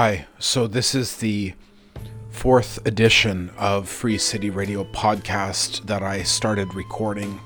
Hi, 0.00 0.26
so 0.38 0.68
this 0.68 0.94
is 0.94 1.16
the 1.16 1.54
fourth 2.30 2.86
edition 2.86 3.50
of 3.58 3.88
Free 3.88 4.16
City 4.16 4.48
Radio 4.48 4.84
podcast 4.84 5.86
that 5.86 6.04
I 6.04 6.22
started 6.22 6.72
recording 6.72 7.40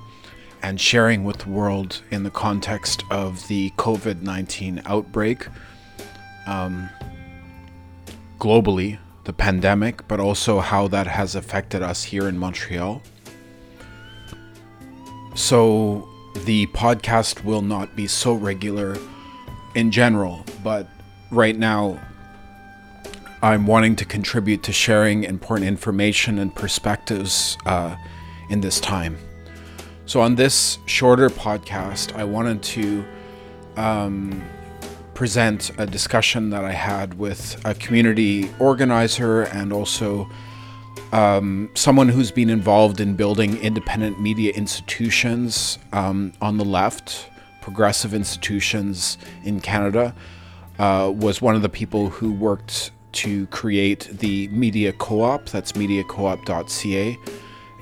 and 0.60 0.78
sharing 0.78 1.24
with 1.24 1.38
the 1.38 1.48
world 1.48 2.02
in 2.10 2.24
the 2.24 2.30
context 2.30 3.04
of 3.10 3.48
the 3.48 3.70
COVID 3.78 4.20
19 4.20 4.82
outbreak 4.84 5.46
um, 6.46 6.90
globally, 8.38 8.98
the 9.24 9.32
pandemic, 9.32 10.06
but 10.06 10.20
also 10.20 10.60
how 10.60 10.88
that 10.88 11.06
has 11.06 11.34
affected 11.34 11.80
us 11.80 12.04
here 12.04 12.28
in 12.28 12.36
Montreal. 12.36 13.00
So 15.34 16.06
the 16.44 16.66
podcast 16.66 17.44
will 17.44 17.62
not 17.62 17.96
be 17.96 18.06
so 18.06 18.34
regular 18.34 18.98
in 19.74 19.90
general, 19.90 20.44
but 20.62 20.86
right 21.30 21.56
now 21.56 21.98
I'm 23.42 23.66
wanting 23.66 23.96
to 23.96 24.04
contribute 24.04 24.62
to 24.62 24.72
sharing 24.72 25.24
important 25.24 25.66
information 25.66 26.38
and 26.38 26.54
perspectives 26.54 27.58
uh, 27.66 27.96
in 28.50 28.60
this 28.60 28.78
time. 28.78 29.18
So, 30.06 30.20
on 30.20 30.36
this 30.36 30.78
shorter 30.86 31.28
podcast, 31.28 32.14
I 32.14 32.22
wanted 32.22 32.62
to 32.62 33.04
um, 33.76 34.44
present 35.14 35.72
a 35.76 35.86
discussion 35.86 36.50
that 36.50 36.64
I 36.64 36.70
had 36.70 37.14
with 37.14 37.60
a 37.64 37.74
community 37.74 38.48
organizer 38.60 39.42
and 39.42 39.72
also 39.72 40.30
um, 41.10 41.68
someone 41.74 42.08
who's 42.08 42.30
been 42.30 42.48
involved 42.48 43.00
in 43.00 43.16
building 43.16 43.58
independent 43.58 44.20
media 44.20 44.52
institutions 44.52 45.80
um, 45.92 46.32
on 46.40 46.58
the 46.58 46.64
left, 46.64 47.28
progressive 47.60 48.14
institutions 48.14 49.18
in 49.42 49.58
Canada. 49.58 50.14
Uh, 50.78 51.12
was 51.14 51.42
one 51.42 51.56
of 51.56 51.62
the 51.62 51.68
people 51.68 52.08
who 52.08 52.32
worked 52.32 52.92
to 53.12 53.46
create 53.48 54.08
the 54.18 54.48
Media 54.48 54.92
Co 54.92 55.22
op, 55.22 55.46
that's 55.46 55.72
mediacoop.ca, 55.72 57.18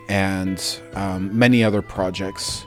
and 0.09 0.81
um, 0.95 1.39
many 1.39 1.63
other 1.65 1.83
projects. 1.83 2.65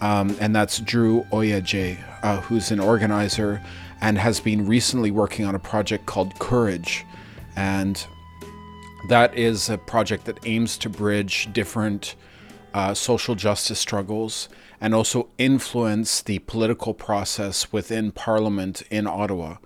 Um, 0.00 0.36
and 0.40 0.54
that's 0.54 0.78
Dru 0.78 1.24
Oja 1.32 1.62
Jay, 1.62 1.98
uh, 2.22 2.40
who's 2.40 2.70
an 2.70 2.80
organizer 2.80 3.60
and 4.00 4.16
has 4.16 4.40
been 4.40 4.66
recently 4.66 5.10
working 5.10 5.44
on 5.44 5.54
a 5.54 5.58
project 5.58 6.06
called 6.06 6.38
Courage. 6.38 7.04
And 7.56 8.04
that 9.08 9.36
is 9.36 9.68
a 9.68 9.78
project 9.78 10.24
that 10.26 10.38
aims 10.46 10.78
to 10.78 10.88
bridge 10.88 11.52
different 11.52 12.14
uh, 12.74 12.94
social 12.94 13.34
justice 13.34 13.78
struggles 13.78 14.48
and 14.80 14.94
also 14.94 15.28
influence 15.38 16.20
the 16.22 16.38
political 16.40 16.94
process 16.94 17.72
within 17.72 18.12
Parliament 18.12 18.82
in 18.90 19.06
Ottawa. 19.06 19.56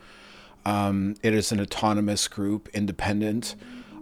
Um, 0.64 1.16
it 1.22 1.34
is 1.34 1.52
an 1.52 1.60
autonomous 1.60 2.28
group, 2.28 2.68
independent. 2.72 3.56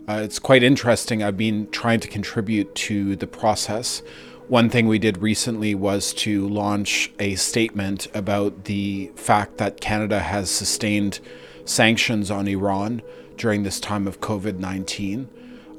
Uh, 0.08 0.20
it's 0.24 0.38
quite 0.38 0.62
interesting. 0.62 1.22
I've 1.22 1.36
been 1.36 1.70
trying 1.70 2.00
to 2.00 2.08
contribute 2.08 2.74
to 2.74 3.16
the 3.16 3.26
process. 3.26 4.02
One 4.48 4.68
thing 4.68 4.88
we 4.88 4.98
did 4.98 5.18
recently 5.22 5.74
was 5.74 6.12
to 6.14 6.48
launch 6.48 7.12
a 7.20 7.36
statement 7.36 8.08
about 8.14 8.64
the 8.64 9.12
fact 9.14 9.58
that 9.58 9.80
Canada 9.80 10.18
has 10.18 10.50
sustained 10.50 11.20
sanctions 11.64 12.30
on 12.30 12.48
Iran 12.48 13.02
during 13.36 13.62
this 13.62 13.78
time 13.78 14.06
of 14.06 14.20
COVID 14.20 14.58
19. 14.58 15.28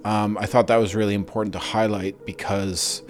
Um, 0.06 0.38
I 0.38 0.46
thought 0.46 0.68
that 0.68 0.78
was 0.78 0.96
really 0.96 1.14
important 1.14 1.54
to 1.54 1.59
highlight 1.59 2.26
because 2.26 3.04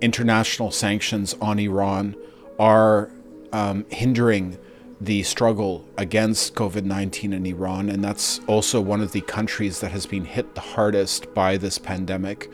international 0.00 0.70
sanctions 0.70 1.34
on 1.40 1.58
Iran 1.58 2.14
are 2.58 3.10
um, 3.52 3.86
hindering 3.90 4.58
the 5.00 5.22
struggle 5.22 5.84
against 5.98 6.54
COVID 6.54 6.84
19 6.84 7.32
in 7.32 7.46
Iran, 7.46 7.88
and 7.90 8.02
that's 8.02 8.40
also 8.46 8.80
one 8.80 9.00
of 9.00 9.12
the 9.12 9.20
countries 9.22 9.80
that 9.80 9.90
has 9.90 10.06
been 10.06 10.24
hit 10.24 10.54
the 10.54 10.60
hardest 10.60 11.32
by 11.34 11.56
this 11.56 11.78
pandemic. 11.78 12.50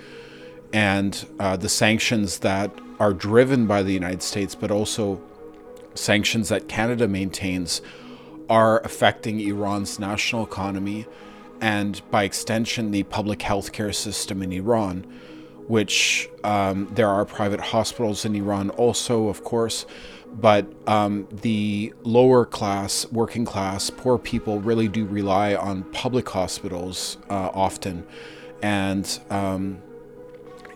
And 0.72 1.26
uh, 1.38 1.56
the 1.56 1.68
sanctions 1.68 2.38
that 2.40 2.72
are 2.98 3.12
driven 3.12 3.66
by 3.66 3.82
the 3.82 3.92
United 3.92 4.22
States, 4.22 4.54
but 4.54 4.70
also 4.70 5.20
sanctions 5.94 6.48
that 6.48 6.68
Canada 6.68 7.06
maintains, 7.06 7.82
are 8.48 8.80
affecting 8.80 9.40
Iran's 9.40 9.98
national 9.98 10.44
economy 10.44 11.06
and, 11.60 12.02
by 12.10 12.24
extension, 12.24 12.90
the 12.90 13.04
public 13.04 13.42
health 13.42 13.72
care 13.72 13.92
system 13.92 14.42
in 14.42 14.52
Iran. 14.52 15.06
Which 15.68 16.28
um, 16.42 16.88
there 16.92 17.08
are 17.08 17.24
private 17.24 17.60
hospitals 17.60 18.24
in 18.24 18.34
Iran, 18.34 18.70
also, 18.70 19.28
of 19.28 19.44
course, 19.44 19.86
but 20.34 20.66
um, 20.86 21.28
the 21.30 21.92
lower 22.02 22.44
class, 22.44 23.06
working 23.12 23.44
class, 23.44 23.90
poor 23.90 24.18
people 24.18 24.60
really 24.60 24.88
do 24.88 25.04
rely 25.04 25.54
on 25.54 25.84
public 25.92 26.28
hospitals 26.28 27.18
uh, 27.28 27.50
often. 27.52 28.06
And 28.62 29.20
um, 29.30 29.82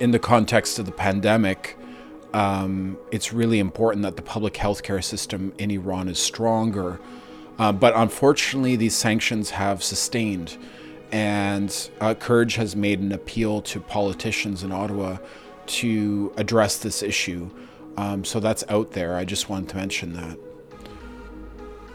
in 0.01 0.11
the 0.11 0.19
context 0.19 0.79
of 0.79 0.87
the 0.87 0.93
pandemic, 0.93 1.79
um, 2.33 2.99
it's 3.11 3.33
really 3.33 3.59
important 3.59 4.03
that 4.03 4.17
the 4.17 4.23
public 4.23 4.55
healthcare 4.55 5.03
system 5.03 5.55
in 5.59 5.71
Iran 5.71 6.09
is 6.09 6.19
stronger. 6.19 7.01
Uh, 7.59 7.73
but 7.73 7.95
unfortunately, 7.97 8.77
these 8.77 8.95
sanctions 8.95 9.51
have 9.51 9.83
sustained. 9.83 10.59
And 11.13 11.91
uh, 12.01 12.15
Courage 12.15 12.57
has 12.57 12.77
made 12.77 13.01
an 13.01 13.13
appeal 13.13 13.63
to 13.63 13.81
politicians 13.81 14.63
in 14.63 14.73
Ottawa 14.73 15.19
to 15.67 16.33
address 16.37 16.79
this 16.79 17.03
issue. 17.03 17.49
Um, 17.97 18.25
so 18.25 18.41
that's 18.41 18.65
out 18.69 18.93
there. 18.93 19.17
I 19.17 19.25
just 19.25 19.49
wanted 19.49 19.71
to 19.71 19.77
mention 19.77 20.13
that. 20.15 20.39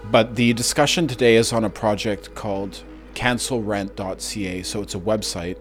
But 0.10 0.36
the 0.36 0.54
discussion 0.54 1.08
today 1.08 1.36
is 1.36 1.54
on 1.54 1.64
a 1.64 1.70
project 1.70 2.36
called 2.36 2.84
cancelrent.ca. 3.14 4.64
So 4.64 4.82
it's 4.82 4.96
a 4.96 5.00
website. 5.00 5.58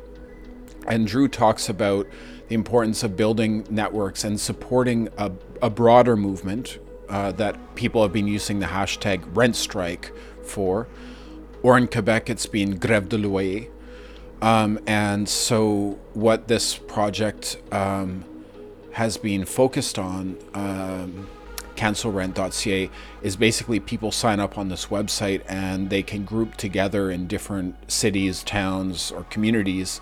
And 0.87 1.07
Dru 1.07 1.29
talks 1.29 1.69
about 1.69 2.07
the 2.49 2.55
importance 2.55 3.03
of 3.03 3.17
building 3.17 3.67
networks 3.71 4.25
and 4.25 4.41
supporting 4.41 5.09
a, 5.19 5.31
a 5.63 5.71
broader 5.71 6.17
movement 6.17 6.79
uh, 7.09 7.33
that 7.33 7.75
people 7.75 8.03
have 8.03 8.13
been 8.13 8.27
using 8.27 8.61
the 8.61 8.67
hashtag 8.67 9.23
rent 9.37 9.57
strike 9.57 10.13
for. 10.43 10.89
Or 11.63 11.77
in 11.77 11.87
Quebec, 11.87 12.31
it's 12.31 12.47
been 12.47 12.79
grève 12.79 13.09
de 13.09 13.19
loyer. 13.19 13.69
Um, 14.43 14.81
and 14.87 15.29
so, 15.29 15.99
what 16.15 16.49
this 16.49 16.79
project 16.79 17.59
um, 17.73 18.25
has 18.93 19.17
been 19.17 19.45
focused 19.45 19.99
on, 19.99 20.37
um, 20.55 21.29
cancelrent.ca, 21.77 22.91
is 23.23 23.37
basically 23.37 23.81
people 23.81 24.13
sign 24.13 24.41
up 24.41 24.59
on 24.59 24.69
this 24.69 24.87
website 24.87 25.43
and 25.49 25.91
they 25.91 26.03
can 26.03 26.25
group 26.25 26.57
together 26.57 27.11
in 27.11 27.27
different 27.27 27.91
cities, 27.91 28.43
towns, 28.43 29.11
or 29.11 29.25
communities 29.25 30.01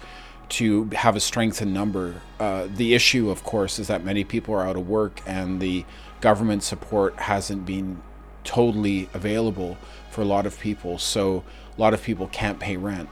to 0.49 0.85
have 0.95 1.15
a 1.15 1.21
strength 1.21 1.61
in 1.61 1.73
number. 1.73 2.23
Uh, 2.41 2.67
the 2.75 2.95
issue, 2.95 3.31
of 3.31 3.45
course, 3.45 3.79
is 3.79 3.87
that 3.89 4.05
many 4.05 4.25
people 4.25 4.55
are 4.55 4.67
out 4.67 4.77
of 4.77 4.89
work 4.89 5.21
and 5.27 5.61
the 5.61 5.85
government 6.21 6.63
support 6.63 7.15
hasn't 7.17 7.67
been 7.67 8.01
totally 8.45 9.09
available 9.13 9.77
for 10.11 10.23
a 10.23 10.25
lot 10.25 10.47
of 10.47 10.59
people. 10.59 10.99
So 10.99 11.45
a 11.77 11.81
lot 11.81 11.95
of 11.95 12.03
people 12.03 12.29
can't 12.29 12.59
pay 12.59 12.77
rent. 12.77 13.09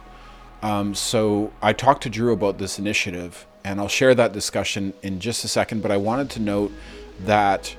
Um, 0.62 0.94
so 0.94 1.52
I 1.60 1.72
talked 1.72 2.02
to 2.04 2.10
Dru 2.10 2.32
about 2.32 2.58
this 2.58 2.78
initiative 2.78 3.46
and 3.66 3.80
I'll 3.80 3.88
share 3.88 4.14
that 4.14 4.32
discussion 4.32 4.94
in 5.02 5.18
just 5.18 5.44
a 5.44 5.48
second. 5.48 5.82
But 5.82 5.90
I 5.90 5.96
wanted 5.96 6.30
to 6.30 6.40
note 6.40 6.72
that 7.24 7.74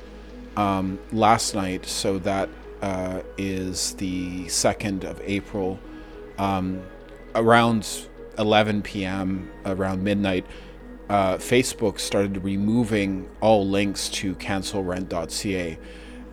um, 0.58 1.00
last 1.14 1.56
night, 1.56 1.86
so 1.86 2.20
that 2.20 2.50
uh, 2.82 3.22
is 3.38 3.94
the 3.94 4.46
2nd 4.48 5.06
of 5.06 5.22
April, 5.24 5.80
um, 6.38 6.84
around 7.36 8.06
11 8.38 8.82
p.m., 8.82 9.50
around 9.66 10.04
midnight, 10.04 10.46
uh, 11.10 11.38
Facebook 11.38 12.02
started 12.02 12.44
removing 12.44 13.30
all 13.40 13.66
links 13.66 14.10
to 14.10 14.36
cancelrent.ca. 14.36 15.80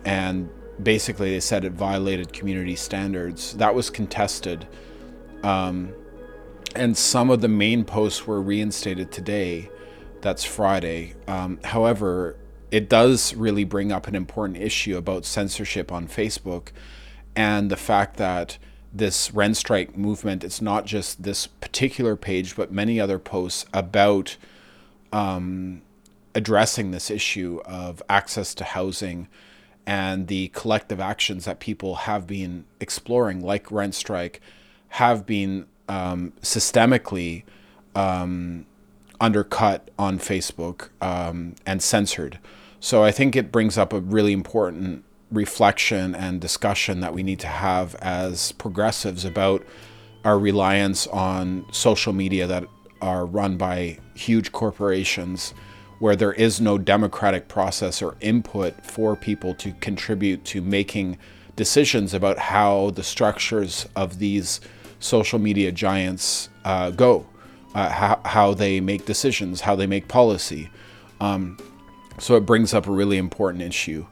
And 0.03 0.49
basically, 0.83 1.31
they 1.31 1.39
said 1.39 1.63
it 1.63 1.71
violated 1.71 2.33
community 2.33 2.75
standards. 2.75 3.53
That 3.53 3.73
was 3.73 3.89
contested. 3.89 4.67
Um, 5.43 5.93
and 6.75 6.97
some 6.97 7.29
of 7.29 7.41
the 7.41 7.47
main 7.47 7.83
posts 7.83 8.27
were 8.27 8.41
reinstated 8.41 9.11
today. 9.11 9.69
That's 10.21 10.43
Friday. 10.43 11.13
Um, 11.27 11.59
however, 11.63 12.37
it 12.71 12.89
does 12.89 13.33
really 13.35 13.63
bring 13.63 13.91
up 13.91 14.07
an 14.07 14.15
important 14.15 14.57
issue 14.57 14.97
about 14.97 15.25
censorship 15.25 15.91
on 15.91 16.07
Facebook 16.07 16.69
and 17.35 17.69
the 17.69 17.77
fact 17.77 18.17
that 18.17 18.57
this 18.91 19.33
rent 19.33 19.57
strike 19.57 19.97
movement 19.97 20.43
it's 20.43 20.61
not 20.61 20.85
just 20.85 21.23
this 21.23 21.47
particular 21.47 22.15
page 22.15 22.55
but 22.55 22.71
many 22.71 22.99
other 22.99 23.19
posts 23.19 23.65
about 23.73 24.37
um, 25.11 25.81
addressing 26.33 26.91
this 26.91 27.11
issue 27.11 27.61
of 27.65 28.01
access 28.09 28.55
to 28.55 28.63
housing 28.63 29.27
and 29.85 30.27
the 30.27 30.47
collective 30.49 30.99
actions 30.99 31.45
that 31.45 31.59
people 31.59 31.95
have 31.95 32.25
been 32.25 32.65
exploring 32.79 33.41
like 33.41 33.69
rent 33.69 33.93
strike 33.93 34.39
have 34.89 35.25
been 35.25 35.65
um, 35.89 36.33
systemically 36.41 37.43
um, 37.95 38.65
undercut 39.19 39.89
on 39.97 40.19
Facebook 40.19 40.89
um, 41.01 41.55
and 41.65 41.81
censored. 41.81 42.39
So 42.79 43.03
I 43.03 43.11
think 43.11 43.35
it 43.35 43.51
brings 43.51 43.77
up 43.77 43.93
a 43.93 43.99
really 43.99 44.33
important 44.33 45.03
reflection 45.31 46.13
and 46.13 46.39
discussion 46.39 46.99
that 46.99 47.13
we 47.13 47.23
need 47.23 47.39
to 47.39 47.47
have 47.47 47.95
as 47.95 48.51
progressives 48.53 49.25
about 49.25 49.65
our 50.23 50.37
reliance 50.37 51.07
on 51.07 51.65
social 51.71 52.13
media 52.13 52.47
that 52.47 52.65
are 53.01 53.25
run 53.25 53.57
by 53.57 53.99
huge 54.15 54.51
corporations 54.51 55.53
where 55.99 56.15
there 56.15 56.33
is 56.33 56.59
no 56.59 56.77
democratic 56.77 57.47
process 57.47 58.01
or 58.01 58.15
input 58.21 58.85
for 58.85 59.15
people 59.15 59.53
to 59.55 59.71
contribute 59.73 60.43
to 60.45 60.61
making 60.61 61.17
decisions 61.55 62.13
about 62.13 62.37
how 62.37 62.89
the 62.91 63.03
structures 63.03 63.87
of 63.95 64.19
these 64.19 64.59
social 64.99 65.39
media 65.39 65.71
giants 65.71 66.49
uh, 66.63 66.91
go, 66.91 67.25
uh, 67.73 67.89
how, 67.89 68.21
how 68.25 68.53
they 68.53 68.79
make 68.79 69.05
decisions, 69.05 69.61
how 69.61 69.75
they 69.75 69.87
make 69.87 70.07
policy. 70.07 70.69
Um, 71.19 71.57
so 72.19 72.35
it 72.35 72.45
brings 72.45 72.73
up 72.73 72.87
a 72.87 72.91
really 72.91 73.17
important 73.17 73.63
issue. 73.63 74.05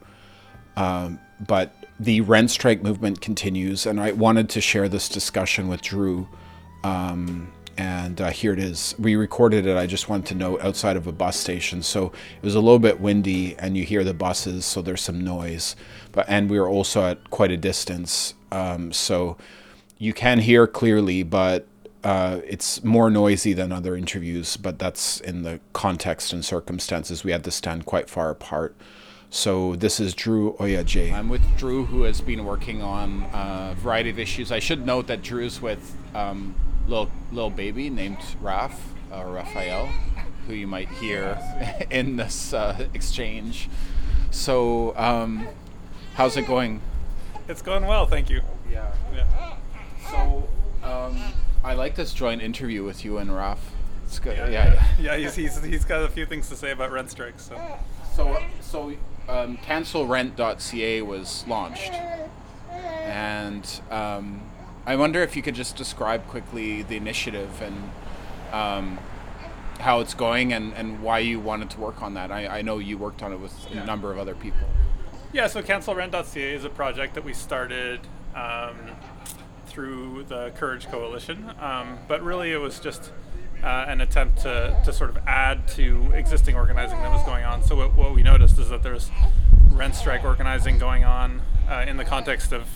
Um, 0.75 1.19
but 1.47 1.75
the 2.00 2.21
rent 2.21 2.51
strike 2.51 2.83
movement 2.83 3.21
continues, 3.21 3.85
and 3.85 4.00
I 4.00 4.12
wanted 4.12 4.50
to 4.50 4.62
share 4.62 4.89
this 4.89 5.07
discussion 5.09 5.68
with 5.68 5.81
Dru. 5.81 6.27
Um, 6.83 7.51
and 7.77 8.21
uh, 8.21 8.29
here 8.29 8.53
it 8.53 8.59
is. 8.59 8.94
We 9.00 9.15
recorded 9.15 9.65
it. 9.65 9.77
I 9.77 9.88
just 9.88 10.09
wanted 10.09 10.27
to 10.27 10.36
note 10.36 10.62
outside 10.62 10.95
of 10.95 11.07
a 11.07 11.12
bus 11.12 11.38
station, 11.38 11.81
so 11.81 12.07
it 12.07 12.44
was 12.44 12.56
a 12.56 12.59
little 12.59 12.79
bit 12.79 13.00
windy, 13.00 13.56
and 13.57 13.75
you 13.75 13.83
hear 13.83 14.03
the 14.03 14.13
buses, 14.13 14.65
so 14.65 14.81
there's 14.81 15.01
some 15.01 15.24
noise. 15.24 15.75
But 16.12 16.25
and 16.29 16.50
we 16.50 16.57
are 16.57 16.68
also 16.68 17.03
at 17.03 17.29
quite 17.31 17.51
a 17.51 17.57
distance, 17.57 18.36
um, 18.51 18.91
so 18.91 19.38
you 20.03 20.11
can 20.11 20.39
hear 20.39 20.67
clearly, 20.67 21.23
but 21.23 21.65
uh, 22.03 22.41
it's 22.45 22.83
more 22.83 23.09
noisy 23.09 23.53
than 23.53 23.71
other 23.71 23.95
interviews. 23.95 24.57
But 24.57 24.77
that's 24.77 25.21
in 25.21 25.44
the 25.44 25.61
context 25.71 26.33
and 26.33 26.44
circumstances. 26.44 27.23
We 27.23 27.31
had 27.31 27.45
to 27.45 27.51
stand 27.51 27.85
quite 27.85 28.09
far 28.09 28.29
apart. 28.29 28.75
So 29.29 29.77
this 29.77 30.01
is 30.01 30.13
Dru 30.13 30.57
Oja 30.57 30.83
Jay. 30.83 31.09
I'm 31.09 31.29
with 31.29 31.41
Dru, 31.57 31.85
who 31.85 32.01
has 32.01 32.19
been 32.19 32.44
working 32.44 32.81
on 32.81 33.23
a 33.33 33.75
variety 33.77 34.09
of 34.09 34.19
issues. 34.19 34.51
I 34.51 34.59
should 34.59 34.85
note 34.85 35.07
that 35.07 35.21
Dru's 35.21 35.61
with 35.61 35.95
um, 36.13 36.53
little 36.85 37.09
little 37.31 37.50
baby 37.50 37.89
named 37.89 38.19
Raf 38.41 38.94
uh, 39.09 39.23
Raphael, 39.23 39.89
who 40.47 40.53
you 40.53 40.67
might 40.67 40.89
hear 40.89 41.39
in 41.89 42.17
this 42.17 42.53
uh, 42.53 42.88
exchange. 42.94 43.69
So, 44.31 44.95
um, 44.97 45.47
how's 46.15 46.35
it 46.35 46.45
going? 46.45 46.81
It's 47.47 47.61
going 47.61 47.85
well, 47.85 48.05
thank 48.05 48.29
you. 48.29 48.41
Yeah. 48.69 48.94
Yeah. 49.15 49.55
So, 50.09 50.47
um, 50.83 51.17
I 51.63 51.73
like 51.73 51.95
this 51.95 52.13
joint 52.13 52.41
interview 52.41 52.83
with 52.83 53.05
you 53.05 53.17
and 53.17 53.33
Raf. 53.33 53.59
It's 54.05 54.19
good. 54.19 54.38
Yeah, 54.38 54.50
yeah. 54.50 54.73
Yeah, 55.00 55.15
yeah 55.15 55.17
he's, 55.17 55.35
he's, 55.35 55.63
he's 55.63 55.85
got 55.85 56.03
a 56.03 56.09
few 56.09 56.25
things 56.25 56.50
to 56.50 56.55
say 56.55 56.71
about 56.71 56.91
rent 56.91 57.09
strikes. 57.09 57.44
So, 57.44 57.59
so, 58.15 58.38
so 58.61 58.94
um, 59.27 59.57
cancelrent.ca 59.57 61.01
was 61.01 61.45
launched, 61.47 61.94
and 62.71 63.81
um, 63.89 64.41
I 64.85 64.95
wonder 64.95 65.21
if 65.21 65.35
you 65.35 65.41
could 65.41 65.55
just 65.55 65.75
describe 65.75 66.27
quickly 66.27 66.83
the 66.83 66.97
initiative 66.97 67.61
and 67.61 67.91
um, 68.53 69.00
how 69.79 70.01
it's 70.01 70.13
going 70.13 70.53
and, 70.53 70.73
and 70.73 71.01
why 71.01 71.19
you 71.19 71.39
wanted 71.39 71.69
to 71.71 71.79
work 71.79 72.01
on 72.01 72.13
that. 72.15 72.31
I, 72.31 72.59
I 72.59 72.61
know 72.61 72.79
you 72.79 72.97
worked 72.97 73.23
on 73.23 73.31
it 73.31 73.39
with 73.39 73.53
a 73.71 73.85
number 73.85 74.11
of 74.11 74.17
other 74.17 74.35
people. 74.35 74.67
Yeah, 75.31 75.47
so 75.47 75.63
cancelrent.ca 75.63 76.53
is 76.53 76.63
a 76.63 76.69
project 76.69 77.15
that 77.15 77.23
we 77.23 77.33
started 77.33 78.01
um, 78.35 78.75
through 79.74 80.24
the 80.28 80.52
Courage 80.52 80.88
Coalition, 80.88 81.52
um, 81.60 81.98
but 82.08 82.22
really 82.22 82.52
it 82.52 82.58
was 82.58 82.80
just 82.80 83.12
uh, 83.64 83.86
an 83.88 84.02
attempt 84.02 84.40
to, 84.40 84.80
to 84.86 84.94
sort 84.94 85.10
of 85.10 85.18
add 85.25 85.68
to 85.70 86.12
existing 86.14 86.56
organizing 86.56 87.00
that 87.02 87.12
was 87.12 87.25
going 87.25 87.44
on. 87.44 87.64
So 87.64 87.75
what, 87.75 87.96
what 87.96 88.14
we 88.14 88.22
noticed 88.22 88.60
is 88.60 88.70
that 88.70 88.84
there's 88.84 89.10
rent 89.72 89.96
strike 89.96 90.24
organizing 90.24 90.78
going 90.78 91.04
on 91.04 91.42
uh, 91.68 91.86
in 91.88 91.98
the 91.98 92.06
context 92.06 92.54
of 92.54 92.68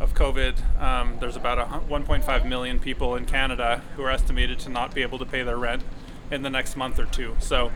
of 0.00 0.12
COVID. 0.12 0.82
Um, 0.82 1.18
there's 1.20 1.36
about 1.36 1.88
1.5 1.88 2.48
million 2.48 2.80
people 2.80 3.14
in 3.14 3.26
Canada 3.26 3.80
who 3.94 4.02
are 4.02 4.10
estimated 4.10 4.58
to 4.60 4.68
not 4.68 4.92
be 4.92 5.02
able 5.02 5.18
to 5.18 5.24
pay 5.24 5.44
their 5.44 5.56
rent 5.56 5.84
in 6.32 6.42
the 6.42 6.50
next 6.50 6.76
month 6.76 6.98
or 6.98 7.04
two. 7.06 7.36
So 7.38 7.70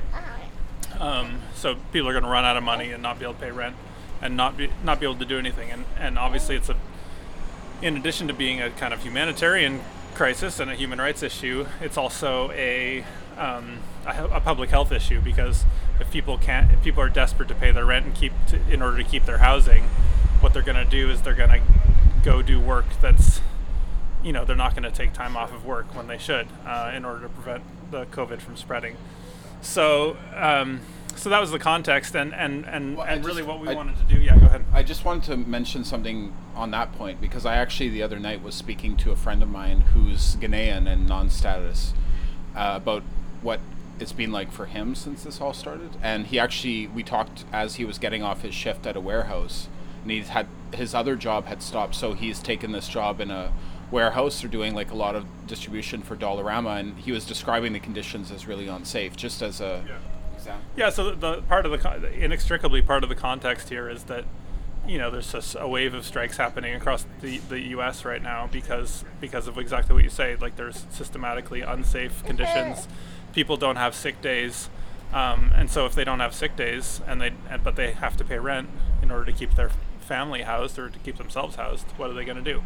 um, 0.98 1.40
so 1.54 1.76
people 1.92 2.08
are 2.08 2.12
going 2.12 2.24
to 2.24 2.30
run 2.30 2.44
out 2.44 2.56
of 2.56 2.64
money 2.64 2.90
and 2.90 3.02
not 3.02 3.20
be 3.20 3.24
able 3.24 3.34
to 3.34 3.40
pay 3.40 3.52
rent 3.52 3.76
and 4.20 4.36
not 4.36 4.56
be 4.56 4.68
not 4.82 4.98
be 4.98 5.06
able 5.06 5.16
to 5.16 5.24
do 5.24 5.38
anything. 5.38 5.70
And 5.70 5.84
and 5.96 6.18
obviously 6.18 6.56
it's 6.56 6.68
a 6.68 6.76
in 7.82 7.96
addition 7.96 8.28
to 8.28 8.34
being 8.34 8.60
a 8.60 8.70
kind 8.70 8.92
of 8.92 9.02
humanitarian 9.02 9.80
crisis 10.14 10.58
and 10.58 10.70
a 10.70 10.74
human 10.74 10.98
rights 10.98 11.22
issue, 11.22 11.66
it's 11.80 11.96
also 11.96 12.50
a, 12.52 13.04
um, 13.36 13.78
a, 14.06 14.24
a, 14.26 14.40
public 14.40 14.70
health 14.70 14.90
issue 14.90 15.20
because 15.20 15.64
if 16.00 16.10
people 16.10 16.38
can't, 16.38 16.72
if 16.72 16.82
people 16.82 17.02
are 17.02 17.08
desperate 17.08 17.48
to 17.48 17.54
pay 17.54 17.70
their 17.70 17.84
rent 17.84 18.06
and 18.06 18.14
keep 18.14 18.32
to, 18.48 18.60
in 18.70 18.82
order 18.82 18.96
to 18.96 19.04
keep 19.04 19.26
their 19.26 19.38
housing, 19.38 19.84
what 20.40 20.52
they're 20.52 20.62
going 20.62 20.82
to 20.82 20.90
do 20.90 21.10
is 21.10 21.22
they're 21.22 21.34
going 21.34 21.50
to 21.50 21.60
go 22.24 22.42
do 22.42 22.60
work 22.60 22.86
that's, 23.00 23.40
you 24.22 24.32
know, 24.32 24.44
they're 24.44 24.56
not 24.56 24.72
going 24.72 24.82
to 24.82 24.90
take 24.90 25.12
time 25.12 25.36
off 25.36 25.52
of 25.52 25.64
work 25.64 25.94
when 25.94 26.08
they 26.08 26.18
should 26.18 26.48
uh, 26.66 26.92
in 26.94 27.04
order 27.04 27.22
to 27.22 27.28
prevent 27.28 27.62
the 27.90 28.06
COVID 28.06 28.40
from 28.40 28.56
spreading. 28.56 28.96
So. 29.60 30.16
Um, 30.34 30.80
so 31.18 31.28
that 31.30 31.40
was 31.40 31.50
the 31.50 31.58
context 31.58 32.14
and 32.14 32.34
and 32.34 32.64
and, 32.66 32.96
well, 32.96 33.06
and 33.06 33.24
really 33.24 33.42
what 33.42 33.60
we 33.60 33.68
I, 33.68 33.74
wanted 33.74 33.96
to 33.96 34.14
do. 34.14 34.20
Yeah 34.20 34.38
go 34.38 34.46
ahead. 34.46 34.64
I 34.72 34.82
just 34.82 35.04
wanted 35.04 35.24
to 35.24 35.36
mention 35.36 35.84
something 35.84 36.32
on 36.54 36.70
that 36.72 36.92
point 36.92 37.20
because 37.20 37.46
i 37.46 37.56
actually 37.56 37.88
the 37.88 38.02
other 38.02 38.18
night 38.18 38.42
was 38.42 38.54
speaking 38.54 38.96
to 38.98 39.10
a 39.10 39.16
friend 39.16 39.42
of 39.42 39.48
mine 39.48 39.80
who's 39.80 40.36
ghanaian 40.36 40.90
and 40.90 41.06
non-status 41.06 41.94
uh, 42.56 42.74
about 42.76 43.02
what 43.42 43.60
it's 44.00 44.12
been 44.12 44.32
like 44.32 44.52
for 44.52 44.66
him 44.66 44.94
since 44.94 45.24
this 45.24 45.40
all 45.40 45.52
started. 45.52 45.90
And 46.02 46.26
he 46.26 46.38
actually 46.38 46.86
we 46.86 47.02
talked 47.02 47.44
as 47.52 47.76
he 47.76 47.84
was 47.84 47.98
getting 47.98 48.22
off 48.22 48.42
his 48.42 48.54
shift 48.54 48.86
at 48.86 48.96
a 48.96 49.00
warehouse 49.00 49.68
and 50.02 50.10
he's 50.10 50.28
had 50.28 50.46
his 50.72 50.94
other 50.94 51.16
job 51.16 51.46
had 51.46 51.62
stopped. 51.62 51.94
So 51.94 52.12
he's 52.14 52.40
taken 52.40 52.72
this 52.72 52.88
job 52.88 53.20
in 53.20 53.30
a 53.30 53.52
warehouse. 53.90 54.40
They're 54.40 54.50
doing 54.50 54.74
like 54.74 54.90
a 54.90 54.96
lot 54.96 55.16
of 55.16 55.24
distribution 55.46 56.02
for 56.02 56.14
dollarama 56.14 56.78
and 56.78 56.98
he 56.98 57.10
was 57.10 57.24
describing 57.24 57.72
the 57.72 57.80
conditions 57.80 58.30
as 58.30 58.46
really 58.46 58.68
unsafe 58.68 59.16
just 59.16 59.42
as 59.42 59.60
a 59.60 59.84
yeah 59.86 59.96
example? 60.48 60.70
Yeah, 60.76 60.90
so 60.90 61.10
the, 61.10 61.14
the 61.16 61.42
part 61.42 61.66
of 61.66 61.72
the 61.72 62.12
inextricably 62.12 62.82
part 62.82 63.02
of 63.02 63.08
the 63.08 63.14
context 63.14 63.68
here 63.68 63.88
is 63.88 64.04
that 64.04 64.24
you 64.86 64.98
know 64.98 65.10
there's 65.10 65.32
just 65.32 65.56
a 65.58 65.68
wave 65.68 65.94
of 65.94 66.04
strikes 66.04 66.36
happening 66.36 66.74
across 66.74 67.06
the, 67.20 67.38
the 67.38 67.60
U.S. 67.70 68.04
right 68.04 68.22
now 68.22 68.48
because 68.50 69.04
because 69.20 69.46
of 69.46 69.58
exactly 69.58 69.94
what 69.94 70.04
you 70.04 70.10
say. 70.10 70.36
Like 70.36 70.56
there's 70.56 70.86
systematically 70.90 71.60
unsafe 71.60 72.24
conditions. 72.24 72.88
People 73.32 73.56
don't 73.56 73.76
have 73.76 73.94
sick 73.94 74.20
days, 74.22 74.70
um, 75.12 75.52
and 75.54 75.70
so 75.70 75.86
if 75.86 75.94
they 75.94 76.04
don't 76.04 76.20
have 76.20 76.34
sick 76.34 76.56
days 76.56 77.00
and 77.06 77.20
they 77.20 77.32
and, 77.50 77.62
but 77.62 77.76
they 77.76 77.92
have 77.92 78.16
to 78.16 78.24
pay 78.24 78.38
rent 78.38 78.68
in 79.02 79.10
order 79.10 79.26
to 79.26 79.32
keep 79.32 79.54
their 79.54 79.70
family 80.00 80.42
housed 80.42 80.78
or 80.78 80.88
to 80.88 80.98
keep 81.00 81.18
themselves 81.18 81.56
housed, 81.56 81.86
what 81.98 82.08
are 82.08 82.14
they 82.14 82.24
going 82.24 82.42
to 82.42 82.52
do? 82.52 82.62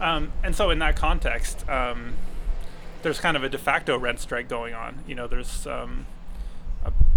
Um, 0.00 0.32
and 0.42 0.56
so 0.56 0.70
in 0.70 0.78
that 0.78 0.96
context, 0.96 1.68
um, 1.68 2.14
there's 3.02 3.20
kind 3.20 3.36
of 3.36 3.44
a 3.44 3.48
de 3.48 3.58
facto 3.58 3.98
rent 3.98 4.20
strike 4.20 4.48
going 4.48 4.72
on. 4.72 5.04
You 5.06 5.14
know, 5.14 5.26
there's 5.26 5.66
um, 5.66 6.06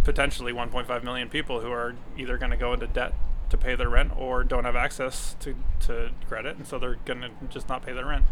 potentially 0.03 0.51
1.5 0.51 1.03
million 1.03 1.29
people 1.29 1.61
who 1.61 1.71
are 1.71 1.95
either 2.17 2.37
going 2.37 2.51
to 2.51 2.57
go 2.57 2.73
into 2.73 2.87
debt 2.87 3.13
to 3.49 3.57
pay 3.57 3.75
their 3.75 3.89
rent 3.89 4.11
or 4.17 4.43
don't 4.43 4.63
have 4.63 4.75
access 4.75 5.35
to, 5.39 5.55
to 5.81 6.11
credit, 6.27 6.57
and 6.57 6.65
so 6.65 6.79
they're 6.79 6.97
going 7.05 7.21
to 7.21 7.29
just 7.49 7.69
not 7.69 7.85
pay 7.85 7.93
their 7.93 8.05
rent. 8.05 8.25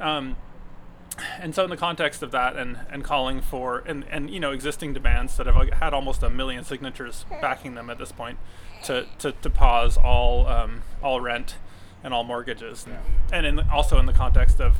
Um, 0.00 0.36
and 1.38 1.54
so, 1.54 1.62
in 1.62 1.70
the 1.70 1.76
context 1.76 2.22
of 2.22 2.32
that, 2.32 2.56
and, 2.56 2.78
and 2.90 3.04
calling 3.04 3.40
for 3.40 3.84
and, 3.86 4.04
and 4.10 4.30
you 4.30 4.40
know 4.40 4.50
existing 4.50 4.94
demands 4.94 5.36
that 5.36 5.46
have 5.46 5.68
had 5.74 5.94
almost 5.94 6.24
a 6.24 6.30
million 6.30 6.64
signatures 6.64 7.24
backing 7.40 7.74
them 7.74 7.88
at 7.88 7.98
this 7.98 8.10
point, 8.10 8.38
to, 8.84 9.06
to, 9.18 9.30
to 9.30 9.50
pause 9.50 9.96
all 9.96 10.48
um, 10.48 10.82
all 11.02 11.20
rent 11.20 11.56
and 12.02 12.12
all 12.12 12.24
mortgages, 12.24 12.86
and, 12.86 12.98
and 13.32 13.46
in 13.46 13.56
the, 13.56 13.70
also 13.70 13.98
in 13.98 14.06
the 14.06 14.12
context 14.12 14.60
of 14.60 14.78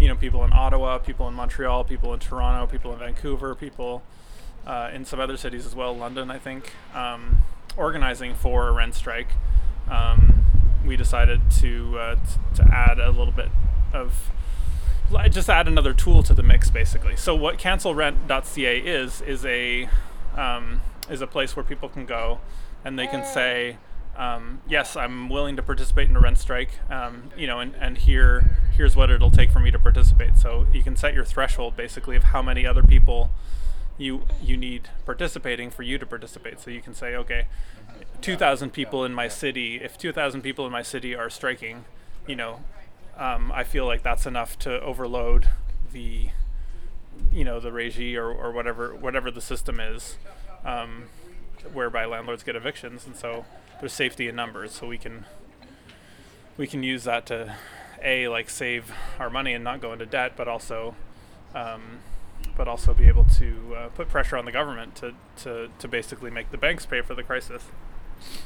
you 0.00 0.08
know 0.08 0.16
people 0.16 0.42
in 0.44 0.52
Ottawa, 0.52 0.98
people 0.98 1.28
in 1.28 1.34
Montreal, 1.34 1.84
people 1.84 2.12
in 2.12 2.18
Toronto, 2.18 2.66
people 2.66 2.92
in 2.92 2.98
Vancouver, 2.98 3.54
people 3.54 4.02
uh, 4.66 4.90
in 4.92 5.04
some 5.04 5.20
other 5.20 5.36
cities 5.36 5.64
as 5.64 5.74
well, 5.74 5.96
London, 5.96 6.30
I 6.30 6.38
think, 6.38 6.72
um, 6.94 7.42
organizing 7.76 8.34
for 8.34 8.68
a 8.68 8.72
rent 8.72 8.94
strike. 8.94 9.28
Um, 9.88 10.44
we 10.84 10.96
decided 10.96 11.40
to 11.58 11.98
uh, 11.98 12.14
t- 12.16 12.62
to 12.62 12.64
add 12.72 12.98
a 12.98 13.10
little 13.10 13.32
bit 13.32 13.50
of 13.92 14.30
just 15.30 15.48
add 15.48 15.68
another 15.68 15.94
tool 15.94 16.22
to 16.24 16.34
the 16.34 16.42
mix, 16.42 16.70
basically. 16.70 17.16
So 17.16 17.34
what 17.34 17.58
cancelrent.ca 17.58 18.78
is 18.78 19.20
is 19.22 19.44
a 19.44 19.88
um, 20.36 20.80
is 21.08 21.20
a 21.20 21.26
place 21.26 21.54
where 21.54 21.64
people 21.64 21.88
can 21.88 22.06
go 22.06 22.40
and 22.84 22.98
they 22.98 23.06
can 23.06 23.24
say. 23.24 23.78
Um, 24.16 24.62
yes, 24.66 24.96
I'm 24.96 25.28
willing 25.28 25.56
to 25.56 25.62
participate 25.62 26.08
in 26.08 26.16
a 26.16 26.20
rent 26.20 26.38
strike. 26.38 26.70
Um, 26.90 27.24
you 27.36 27.46
know, 27.46 27.60
and, 27.60 27.74
and 27.76 27.98
here 27.98 28.56
here's 28.72 28.96
what 28.96 29.10
it'll 29.10 29.30
take 29.30 29.50
for 29.50 29.60
me 29.60 29.70
to 29.70 29.78
participate. 29.78 30.38
So 30.38 30.66
you 30.72 30.82
can 30.82 30.96
set 30.96 31.12
your 31.12 31.24
threshold 31.24 31.76
basically 31.76 32.16
of 32.16 32.24
how 32.24 32.40
many 32.40 32.66
other 32.66 32.82
people 32.82 33.30
you 33.98 34.22
you 34.42 34.56
need 34.56 34.88
participating 35.04 35.70
for 35.70 35.82
you 35.82 35.98
to 35.98 36.06
participate. 36.06 36.60
So 36.60 36.70
you 36.70 36.80
can 36.80 36.94
say, 36.94 37.14
okay, 37.16 37.46
2,000 38.20 38.70
people 38.70 39.04
in 39.04 39.14
my 39.14 39.28
city. 39.28 39.76
If 39.82 39.96
2,000 39.98 40.42
people 40.42 40.66
in 40.66 40.72
my 40.72 40.82
city 40.82 41.14
are 41.14 41.30
striking, 41.30 41.84
you 42.26 42.36
know, 42.36 42.60
um, 43.16 43.50
I 43.52 43.64
feel 43.64 43.86
like 43.86 44.02
that's 44.02 44.26
enough 44.26 44.58
to 44.60 44.80
overload 44.80 45.48
the, 45.92 46.28
you 47.32 47.44
know, 47.44 47.60
the 47.60 47.72
regie 47.72 48.16
or, 48.16 48.28
or 48.28 48.52
whatever 48.52 48.94
whatever 48.94 49.30
the 49.30 49.40
system 49.40 49.80
is, 49.80 50.16
um, 50.64 51.04
whereby 51.72 52.04
landlords 52.04 52.42
get 52.42 52.56
evictions, 52.56 53.06
and 53.06 53.16
so 53.16 53.46
there's 53.80 53.92
safety 53.92 54.28
in 54.28 54.36
numbers. 54.36 54.72
So 54.72 54.86
we 54.86 54.98
can 54.98 55.24
we 56.58 56.66
can 56.66 56.82
use 56.82 57.04
that 57.04 57.26
to 57.26 57.56
a 58.02 58.28
like 58.28 58.50
save 58.50 58.92
our 59.18 59.30
money 59.30 59.54
and 59.54 59.64
not 59.64 59.80
go 59.80 59.92
into 59.92 60.06
debt, 60.06 60.32
but 60.36 60.48
also 60.48 60.94
um, 61.54 62.00
but 62.56 62.66
also 62.66 62.94
be 62.94 63.06
able 63.06 63.24
to 63.24 63.74
uh, 63.76 63.88
put 63.88 64.08
pressure 64.08 64.36
on 64.36 64.44
the 64.44 64.52
government 64.52 64.96
to, 64.96 65.14
to, 65.36 65.68
to 65.78 65.88
basically 65.88 66.30
make 66.30 66.50
the 66.50 66.58
banks 66.58 66.86
pay 66.86 67.02
for 67.02 67.14
the 67.14 67.22
crisis. 67.22 67.64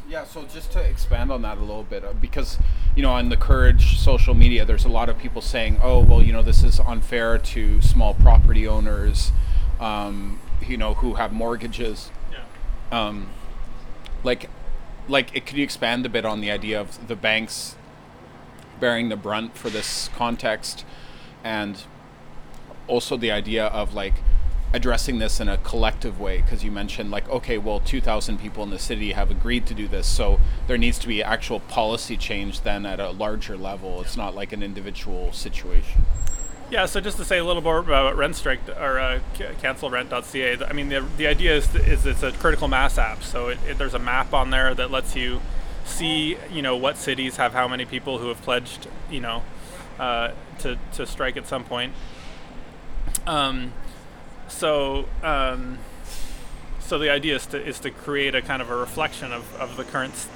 Yeah, 0.08 0.24
so 0.24 0.44
just 0.44 0.72
to 0.72 0.80
expand 0.80 1.30
on 1.30 1.42
that 1.42 1.58
a 1.58 1.60
little 1.60 1.84
bit, 1.84 2.04
uh, 2.04 2.12
because 2.12 2.58
you 2.96 3.02
know, 3.02 3.12
on 3.12 3.28
the 3.28 3.36
Courage 3.36 3.98
social 3.98 4.34
media, 4.34 4.64
there's 4.64 4.84
a 4.84 4.88
lot 4.88 5.08
of 5.08 5.18
people 5.18 5.40
saying, 5.40 5.78
"Oh, 5.82 6.00
well, 6.00 6.22
you 6.22 6.32
know, 6.32 6.42
this 6.42 6.64
is 6.64 6.80
unfair 6.80 7.38
to 7.38 7.80
small 7.80 8.14
property 8.14 8.66
owners, 8.66 9.30
um, 9.78 10.40
you 10.66 10.76
know, 10.76 10.94
who 10.94 11.14
have 11.14 11.32
mortgages." 11.32 12.10
Yeah. 12.32 12.38
Um, 12.90 13.28
like, 14.24 14.50
like, 15.08 15.34
it, 15.36 15.46
could 15.46 15.56
you 15.56 15.64
expand 15.64 16.04
a 16.04 16.08
bit 16.08 16.24
on 16.24 16.40
the 16.40 16.50
idea 16.50 16.80
of 16.80 17.06
the 17.06 17.16
banks 17.16 17.76
bearing 18.80 19.08
the 19.08 19.16
brunt 19.16 19.56
for 19.56 19.70
this 19.70 20.10
context, 20.16 20.84
and 21.44 21.84
also 22.90 23.16
the 23.16 23.30
idea 23.30 23.66
of 23.66 23.94
like 23.94 24.14
addressing 24.72 25.18
this 25.18 25.40
in 25.40 25.48
a 25.48 25.56
collective 25.58 26.20
way 26.20 26.40
because 26.40 26.62
you 26.62 26.70
mentioned 26.70 27.10
like 27.10 27.28
okay 27.28 27.58
well 27.58 27.80
2000 27.80 28.38
people 28.38 28.62
in 28.62 28.70
the 28.70 28.78
city 28.78 29.12
have 29.12 29.30
agreed 29.30 29.66
to 29.66 29.74
do 29.74 29.88
this 29.88 30.06
so 30.06 30.38
there 30.68 30.78
needs 30.78 30.98
to 30.98 31.08
be 31.08 31.22
actual 31.22 31.58
policy 31.60 32.16
change 32.16 32.60
then 32.60 32.86
at 32.86 33.00
a 33.00 33.10
larger 33.10 33.56
level. 33.56 34.00
It's 34.00 34.16
not 34.16 34.34
like 34.34 34.52
an 34.52 34.62
individual 34.62 35.32
situation. 35.32 36.04
Yeah 36.70 36.86
so 36.86 37.00
just 37.00 37.16
to 37.16 37.24
say 37.24 37.38
a 37.38 37.44
little 37.44 37.62
more 37.62 37.78
about 37.78 38.16
rent 38.16 38.36
strike 38.36 38.60
or 38.68 39.00
uh, 39.00 39.20
cancelrent.ca 39.60 40.64
i 40.64 40.72
mean 40.72 40.88
the, 40.88 41.04
the 41.16 41.26
idea 41.26 41.56
is, 41.56 41.74
is 41.74 42.06
it's 42.06 42.22
a 42.22 42.30
critical 42.32 42.68
mass 42.68 42.96
app 42.96 43.24
so 43.24 43.48
it, 43.48 43.58
it, 43.68 43.78
there's 43.78 43.94
a 43.94 43.98
map 43.98 44.32
on 44.32 44.50
there 44.50 44.72
that 44.72 44.90
lets 44.90 45.16
you 45.16 45.40
see 45.84 46.36
you 46.52 46.62
know 46.62 46.76
what 46.76 46.96
cities 46.96 47.38
have 47.38 47.52
how 47.54 47.66
many 47.66 47.84
people 47.84 48.18
who 48.18 48.28
have 48.28 48.40
pledged 48.42 48.86
you 49.10 49.20
know 49.20 49.42
uh, 49.98 50.30
to, 50.60 50.78
to 50.92 51.04
strike 51.04 51.36
at 51.36 51.46
some 51.46 51.64
point 51.64 51.92
um, 53.26 53.72
so 54.48 55.06
um, 55.22 55.78
so 56.80 56.98
the 56.98 57.10
idea 57.10 57.36
is 57.36 57.46
to 57.46 57.64
is 57.64 57.78
to 57.80 57.90
create 57.90 58.34
a 58.34 58.42
kind 58.42 58.60
of 58.60 58.70
a 58.70 58.76
reflection 58.76 59.32
of, 59.32 59.54
of 59.60 59.76
the 59.76 59.84
current 59.84 60.12
s- 60.14 60.28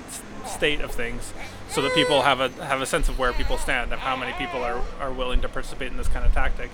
state 0.47 0.81
of 0.81 0.91
things, 0.93 1.33
so 1.69 1.83
that 1.83 1.95
people 1.95 2.23
have 2.23 2.41
a 2.41 2.49
have 2.65 2.81
a 2.81 2.87
sense 2.87 3.09
of 3.09 3.19
where 3.19 3.33
people 3.33 3.59
stand, 3.59 3.93
of 3.93 3.99
how 3.99 4.17
many 4.17 4.33
people 4.35 4.63
are, 4.63 4.81
are 5.01 5.13
willing 5.13 5.41
to 5.43 5.49
participate 5.49 5.91
in 5.91 5.97
this 5.97 6.09
kind 6.09 6.25
of 6.25 6.33
tactic. 6.33 6.71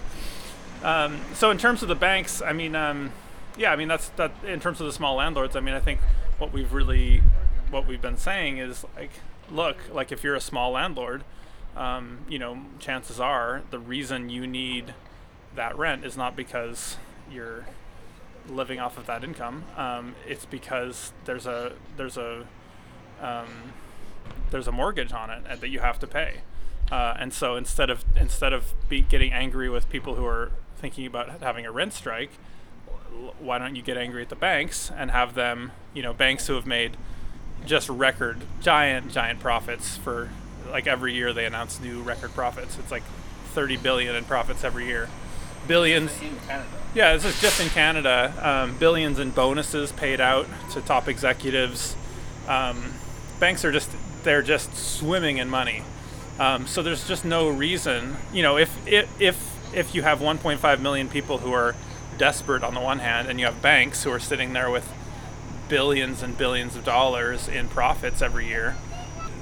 Um, 0.82 1.20
so 1.34 1.50
in 1.50 1.58
terms 1.58 1.82
of 1.82 1.88
the 1.88 1.94
banks, 1.94 2.42
I 2.42 2.52
mean, 2.52 2.74
um, 2.74 3.12
yeah, 3.56 3.72
I 3.72 3.76
mean 3.76 3.88
that's 3.88 4.08
that. 4.10 4.32
In 4.46 4.60
terms 4.60 4.80
of 4.80 4.86
the 4.86 4.92
small 4.92 5.16
landlords, 5.16 5.56
I 5.56 5.60
mean, 5.60 5.74
I 5.74 5.80
think 5.80 6.00
what 6.38 6.52
we've 6.52 6.72
really 6.72 7.22
what 7.70 7.86
we've 7.86 8.02
been 8.02 8.16
saying 8.16 8.58
is 8.58 8.84
like, 8.96 9.10
look, 9.50 9.76
like 9.92 10.10
if 10.12 10.24
you're 10.24 10.34
a 10.34 10.40
small 10.40 10.72
landlord, 10.72 11.22
um, 11.76 12.20
you 12.28 12.38
know, 12.38 12.62
chances 12.78 13.20
are 13.20 13.62
the 13.70 13.78
reason 13.78 14.28
you 14.28 14.46
need 14.46 14.94
that 15.54 15.76
rent 15.76 16.04
is 16.04 16.16
not 16.16 16.36
because 16.36 16.96
you're 17.30 17.66
living 18.48 18.80
off 18.80 18.98
of 18.98 19.06
that 19.06 19.24
income. 19.24 19.64
Um, 19.76 20.14
it's 20.26 20.44
because 20.44 21.12
there's 21.24 21.46
a 21.46 21.72
there's 21.96 22.16
a 22.16 22.46
um, 23.20 23.72
there's 24.50 24.66
a 24.68 24.72
mortgage 24.72 25.12
on 25.12 25.30
it 25.30 25.60
that 25.60 25.68
you 25.68 25.80
have 25.80 25.98
to 26.00 26.06
pay. 26.06 26.38
Uh, 26.90 27.14
and 27.18 27.32
so 27.32 27.56
instead 27.56 27.90
of 27.90 28.04
instead 28.16 28.52
of 28.52 28.74
be 28.88 29.00
getting 29.00 29.32
angry 29.32 29.68
with 29.68 29.88
people 29.88 30.14
who 30.14 30.26
are 30.26 30.50
thinking 30.78 31.06
about 31.06 31.40
having 31.40 31.66
a 31.66 31.70
rent 31.70 31.92
strike, 31.92 32.30
why 33.38 33.58
don't 33.58 33.76
you 33.76 33.82
get 33.82 33.96
angry 33.96 34.22
at 34.22 34.28
the 34.28 34.36
banks 34.36 34.90
and 34.96 35.10
have 35.10 35.34
them, 35.34 35.72
you 35.94 36.02
know, 36.02 36.12
banks 36.12 36.46
who 36.46 36.54
have 36.54 36.66
made 36.66 36.96
just 37.66 37.88
record 37.88 38.38
giant 38.60 39.12
giant 39.12 39.38
profits 39.38 39.96
for 39.96 40.30
like 40.70 40.86
every 40.86 41.12
year 41.12 41.32
they 41.32 41.44
announce 41.44 41.80
new 41.80 42.02
record 42.02 42.32
profits. 42.32 42.78
It's 42.78 42.90
like 42.90 43.02
30 43.52 43.76
billion 43.78 44.14
in 44.14 44.24
profits 44.24 44.64
every 44.64 44.86
year 44.86 45.08
billions. 45.70 46.10
Yeah, 46.94 47.14
this 47.14 47.24
is 47.24 47.40
just 47.40 47.60
in 47.60 47.68
Canada. 47.68 48.34
Um, 48.42 48.76
billions 48.76 49.20
in 49.20 49.30
bonuses 49.30 49.92
paid 49.92 50.20
out 50.20 50.48
to 50.72 50.80
top 50.80 51.06
executives. 51.06 51.94
Um, 52.48 52.94
banks 53.38 53.64
are 53.64 53.70
just 53.70 53.88
they're 54.24 54.42
just 54.42 54.76
swimming 54.76 55.38
in 55.38 55.48
money. 55.48 55.84
Um, 56.40 56.66
so 56.66 56.82
there's 56.82 57.06
just 57.06 57.24
no 57.24 57.48
reason, 57.48 58.16
you 58.32 58.42
know, 58.42 58.58
if 58.58 58.84
if 58.84 59.08
if 59.20 59.36
if 59.72 59.94
you 59.94 60.02
have 60.02 60.18
1.5 60.18 60.80
million 60.80 61.08
people 61.08 61.38
who 61.38 61.52
are 61.52 61.76
desperate 62.18 62.64
on 62.64 62.74
the 62.74 62.80
one 62.80 62.98
hand, 62.98 63.28
and 63.28 63.38
you 63.38 63.46
have 63.46 63.62
banks 63.62 64.02
who 64.02 64.10
are 64.10 64.18
sitting 64.18 64.52
there 64.52 64.70
with 64.70 64.92
billions 65.68 66.20
and 66.20 66.36
billions 66.36 66.74
of 66.74 66.84
dollars 66.84 67.46
in 67.46 67.68
profits 67.68 68.20
every 68.20 68.48
year. 68.48 68.74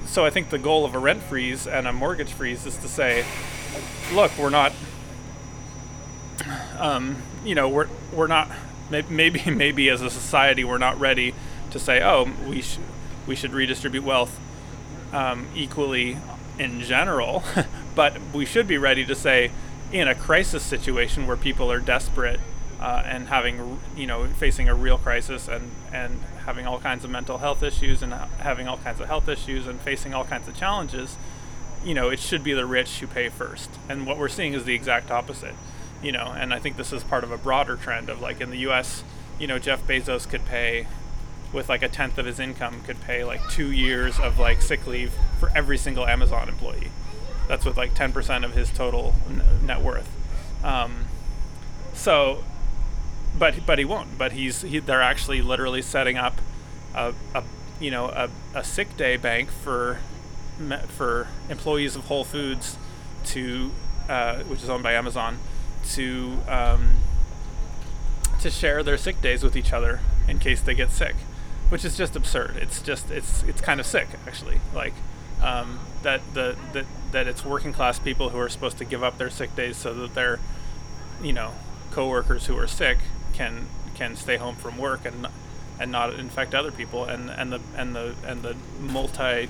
So 0.05 0.25
I 0.25 0.29
think 0.29 0.51
the 0.51 0.59
goal 0.59 0.85
of 0.85 0.93
a 0.93 0.99
rent 0.99 1.23
freeze 1.23 1.65
and 1.65 1.87
a 1.87 1.91
mortgage 1.91 2.33
freeze 2.33 2.67
is 2.67 2.77
to 2.77 2.87
say, 2.87 3.25
look, 4.13 4.37
we're 4.37 4.51
not 4.51 4.73
um, 6.77 7.21
you 7.43 7.55
know, 7.55 7.69
we're 7.69 7.87
we're 8.13 8.27
not 8.27 8.49
maybe 8.89 9.41
maybe 9.51 9.89
as 9.89 10.01
a 10.01 10.09
society 10.09 10.63
we're 10.63 10.77
not 10.77 10.99
ready 10.99 11.33
to 11.71 11.79
say, 11.79 12.01
oh, 12.01 12.29
we 12.47 12.61
should 12.61 12.83
we 13.27 13.35
should 13.35 13.53
redistribute 13.53 14.03
wealth 14.03 14.39
um, 15.13 15.47
equally 15.55 16.17
in 16.57 16.81
general, 16.81 17.43
but 17.95 18.17
we 18.33 18.45
should 18.45 18.67
be 18.67 18.77
ready 18.77 19.05
to 19.05 19.15
say, 19.15 19.51
in 19.91 20.07
a 20.07 20.15
crisis 20.15 20.63
situation 20.63 21.27
where 21.27 21.37
people 21.37 21.71
are 21.71 21.79
desperate 21.79 22.39
uh, 22.79 23.03
and 23.05 23.27
having 23.27 23.79
you 23.95 24.07
know 24.07 24.25
facing 24.25 24.69
a 24.69 24.75
real 24.75 24.97
crisis 24.97 25.47
and 25.47 25.71
and 25.91 26.19
having 26.45 26.65
all 26.65 26.79
kinds 26.79 27.03
of 27.03 27.09
mental 27.09 27.37
health 27.39 27.61
issues 27.61 28.01
and 28.01 28.13
having 28.39 28.67
all 28.67 28.77
kinds 28.77 28.99
of 28.99 29.07
health 29.07 29.27
issues 29.27 29.67
and 29.67 29.79
facing 29.81 30.13
all 30.13 30.23
kinds 30.23 30.47
of 30.47 30.55
challenges 30.55 31.17
you 31.83 31.93
know 31.93 32.09
it 32.09 32.19
should 32.19 32.43
be 32.43 32.53
the 32.53 32.65
rich 32.65 32.99
who 32.99 33.07
pay 33.07 33.29
first. 33.29 33.69
And 33.87 34.05
what 34.05 34.17
we're 34.17 34.29
seeing 34.29 34.53
is 34.53 34.65
the 34.65 34.75
exact 34.75 35.11
opposite 35.11 35.55
you 36.01 36.11
know, 36.11 36.33
and 36.35 36.53
I 36.53 36.59
think 36.59 36.77
this 36.77 36.93
is 36.93 37.03
part 37.03 37.23
of 37.23 37.31
a 37.31 37.37
broader 37.37 37.75
trend 37.75 38.09
of 38.09 38.21
like 38.21 38.41
in 38.41 38.49
the 38.49 38.57
U.S., 38.59 39.03
you 39.39 39.47
know, 39.47 39.59
Jeff 39.59 39.85
Bezos 39.85 40.27
could 40.27 40.45
pay 40.45 40.87
with 41.51 41.69
like 41.69 41.81
a 41.81 41.87
tenth 41.87 42.17
of 42.17 42.25
his 42.25 42.39
income 42.39 42.81
could 42.83 43.01
pay 43.01 43.23
like 43.23 43.41
two 43.49 43.71
years 43.71 44.19
of 44.19 44.37
like 44.37 44.61
sick 44.61 44.85
leave 44.85 45.13
for 45.39 45.49
every 45.55 45.77
single 45.77 46.05
Amazon 46.05 46.47
employee. 46.47 46.91
That's 47.47 47.65
with 47.65 47.77
like 47.77 47.95
10% 47.95 48.45
of 48.45 48.53
his 48.53 48.69
total 48.69 49.15
net 49.63 49.81
worth. 49.81 50.09
Um, 50.63 51.05
so, 51.93 52.43
but 53.37 53.65
but 53.65 53.79
he 53.79 53.85
won't. 53.85 54.17
But 54.17 54.33
he's 54.33 54.61
he, 54.61 54.79
they're 54.79 55.01
actually 55.01 55.41
literally 55.41 55.81
setting 55.81 56.17
up 56.17 56.39
a, 56.93 57.13
a 57.33 57.43
you 57.79 57.89
know 57.91 58.07
a, 58.09 58.29
a 58.53 58.63
sick 58.63 58.95
day 58.97 59.17
bank 59.17 59.49
for 59.49 59.99
for 60.87 61.27
employees 61.49 61.95
of 61.95 62.05
Whole 62.05 62.23
Foods 62.23 62.77
to 63.25 63.71
uh, 64.07 64.39
which 64.43 64.61
is 64.61 64.69
owned 64.69 64.83
by 64.83 64.93
Amazon 64.93 65.39
to 65.89 66.37
um, 66.47 66.91
to 68.39 68.49
share 68.49 68.83
their 68.83 68.97
sick 68.97 69.21
days 69.21 69.43
with 69.43 69.55
each 69.55 69.73
other 69.73 69.99
in 70.27 70.39
case 70.39 70.61
they 70.61 70.73
get 70.73 70.91
sick, 70.91 71.15
which 71.69 71.83
is 71.83 71.97
just 71.97 72.15
absurd. 72.15 72.57
It's 72.57 72.81
just 72.81 73.11
it's 73.11 73.43
it's 73.43 73.61
kind 73.61 73.79
of 73.79 73.85
sick 73.85 74.07
actually. 74.25 74.59
Like 74.73 74.93
um, 75.41 75.79
that 76.03 76.21
the 76.33 76.55
that 76.73 76.85
that 77.11 77.27
it's 77.27 77.43
working 77.43 77.73
class 77.73 77.99
people 77.99 78.29
who 78.29 78.39
are 78.39 78.49
supposed 78.49 78.77
to 78.77 78.85
give 78.85 79.03
up 79.03 79.17
their 79.17 79.29
sick 79.29 79.55
days 79.55 79.77
so 79.77 79.93
that 79.93 80.13
their 80.15 80.39
you 81.21 81.33
know 81.33 81.53
coworkers 81.91 82.45
who 82.45 82.57
are 82.57 82.67
sick 82.67 82.99
can 83.33 83.67
can 83.95 84.15
stay 84.15 84.37
home 84.37 84.55
from 84.55 84.77
work 84.77 85.05
and 85.05 85.27
and 85.79 85.91
not 85.91 86.13
infect 86.13 86.53
other 86.53 86.71
people 86.71 87.05
and 87.05 87.29
and 87.29 87.51
the 87.51 87.59
and 87.75 87.95
the 87.95 88.15
and 88.25 88.41
the 88.41 88.55
multi 88.79 89.49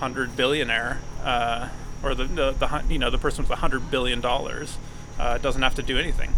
hundred 0.00 0.36
billionaire 0.36 0.98
uh, 1.22 1.68
or 2.02 2.14
the, 2.14 2.24
the 2.24 2.52
the 2.52 2.82
you 2.88 2.98
know 2.98 3.10
the 3.10 3.18
person 3.18 3.44
with 3.44 3.50
a 3.50 3.56
hundred 3.56 3.90
billion 3.90 4.20
dollars 4.20 4.78
uh, 5.18 5.38
doesn't 5.38 5.62
have 5.62 5.74
to 5.76 5.82
do 5.82 5.98
anything. 5.98 6.32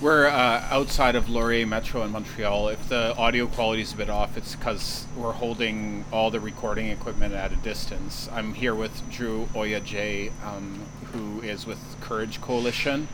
We're 0.00 0.28
uh, 0.28 0.64
outside 0.70 1.16
of 1.16 1.28
Laurier 1.28 1.66
Metro 1.66 2.02
in 2.02 2.12
Montreal. 2.12 2.68
If 2.68 2.88
the 2.88 3.16
audio 3.16 3.48
quality 3.48 3.82
is 3.82 3.92
a 3.92 3.96
bit 3.96 4.08
off, 4.08 4.36
it's 4.36 4.54
because 4.54 5.06
we're 5.16 5.32
holding 5.32 6.04
all 6.12 6.30
the 6.30 6.38
recording 6.38 6.86
equipment 6.86 7.34
at 7.34 7.52
a 7.52 7.56
distance. 7.56 8.28
I'm 8.32 8.54
here 8.54 8.76
with 8.76 9.10
Dru 9.10 9.48
Oja 9.54 9.82
Jay, 9.82 10.30
um, 10.44 10.86
who 11.12 11.40
is 11.40 11.66
with 11.66 11.80
Courage 12.00 12.40
Coalition, 12.40 13.08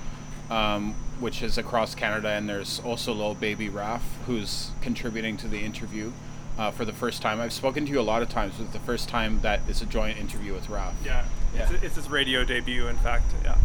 um, 0.51 0.95
which 1.21 1.43
is 1.43 1.57
across 1.57 1.95
Canada, 1.95 2.29
and 2.29 2.47
there's 2.47 2.81
also 2.81 3.15
little 3.15 3.35
baby 3.35 3.71
Raf, 3.71 4.03
who's 4.27 4.73
contributing 4.83 5.39
to 5.39 5.49
the 5.49 5.61
interview 5.61 6.13
uh, 6.59 6.71
for 6.71 6.85
the 6.85 6.93
first 6.93 7.23
time. 7.23 7.41
I've 7.41 7.55
spoken 7.55 7.87
to 7.87 7.93
you 7.93 7.99
a 7.99 8.03
lot 8.03 8.21
of 8.21 8.29
times, 8.29 8.57
but 8.59 8.75
the 8.75 8.79
first 8.81 9.09
time 9.09 9.41
that 9.41 9.61
is 9.71 9.81
a 9.81 9.87
joint 9.87 10.19
interview 10.19 10.53
with 10.53 10.69
Raf. 10.69 10.93
Yeah, 11.03 11.25
yeah. 11.55 11.73
It's, 11.73 11.83
it's 11.83 11.97
his 11.97 12.09
radio 12.09 12.45
debut, 12.45 12.87
in 12.87 12.97
fact. 12.97 13.27
Yeah. 13.45 13.57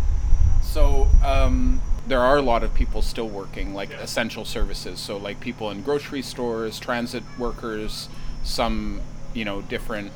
So 0.62 1.08
um, 1.26 1.82
there 2.08 2.20
are 2.20 2.38
a 2.38 2.42
lot 2.42 2.64
of 2.64 2.74
people 2.74 3.02
still 3.02 3.28
working, 3.28 3.74
like 3.74 3.90
yeah. 3.90 4.02
essential 4.02 4.46
services. 4.46 5.00
So 5.00 5.18
like 5.18 5.40
people 5.40 5.70
in 5.72 5.82
grocery 5.82 6.22
stores, 6.22 6.80
transit 6.80 7.24
workers, 7.38 8.10
some 8.44 9.02
you 9.34 9.46
know 9.46 9.62
different. 9.62 10.12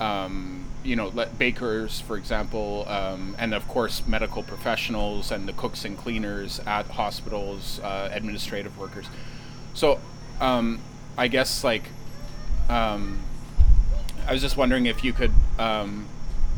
Um, 0.00 0.64
you 0.84 0.94
know, 0.94 1.10
bakers, 1.36 2.00
for 2.00 2.16
example, 2.16 2.84
um, 2.86 3.34
and 3.40 3.52
of 3.52 3.66
course, 3.66 4.06
medical 4.06 4.44
professionals 4.44 5.32
and 5.32 5.48
the 5.48 5.52
cooks 5.52 5.84
and 5.84 5.98
cleaners 5.98 6.60
at 6.60 6.86
hospitals, 6.86 7.80
uh, 7.80 8.08
administrative 8.12 8.78
workers. 8.78 9.06
So, 9.74 9.98
um, 10.40 10.78
I 11.18 11.26
guess 11.26 11.64
like 11.64 11.84
um, 12.68 13.18
I 14.26 14.32
was 14.32 14.42
just 14.42 14.56
wondering 14.56 14.86
if 14.86 15.02
you 15.02 15.12
could 15.12 15.32
um, 15.58 16.06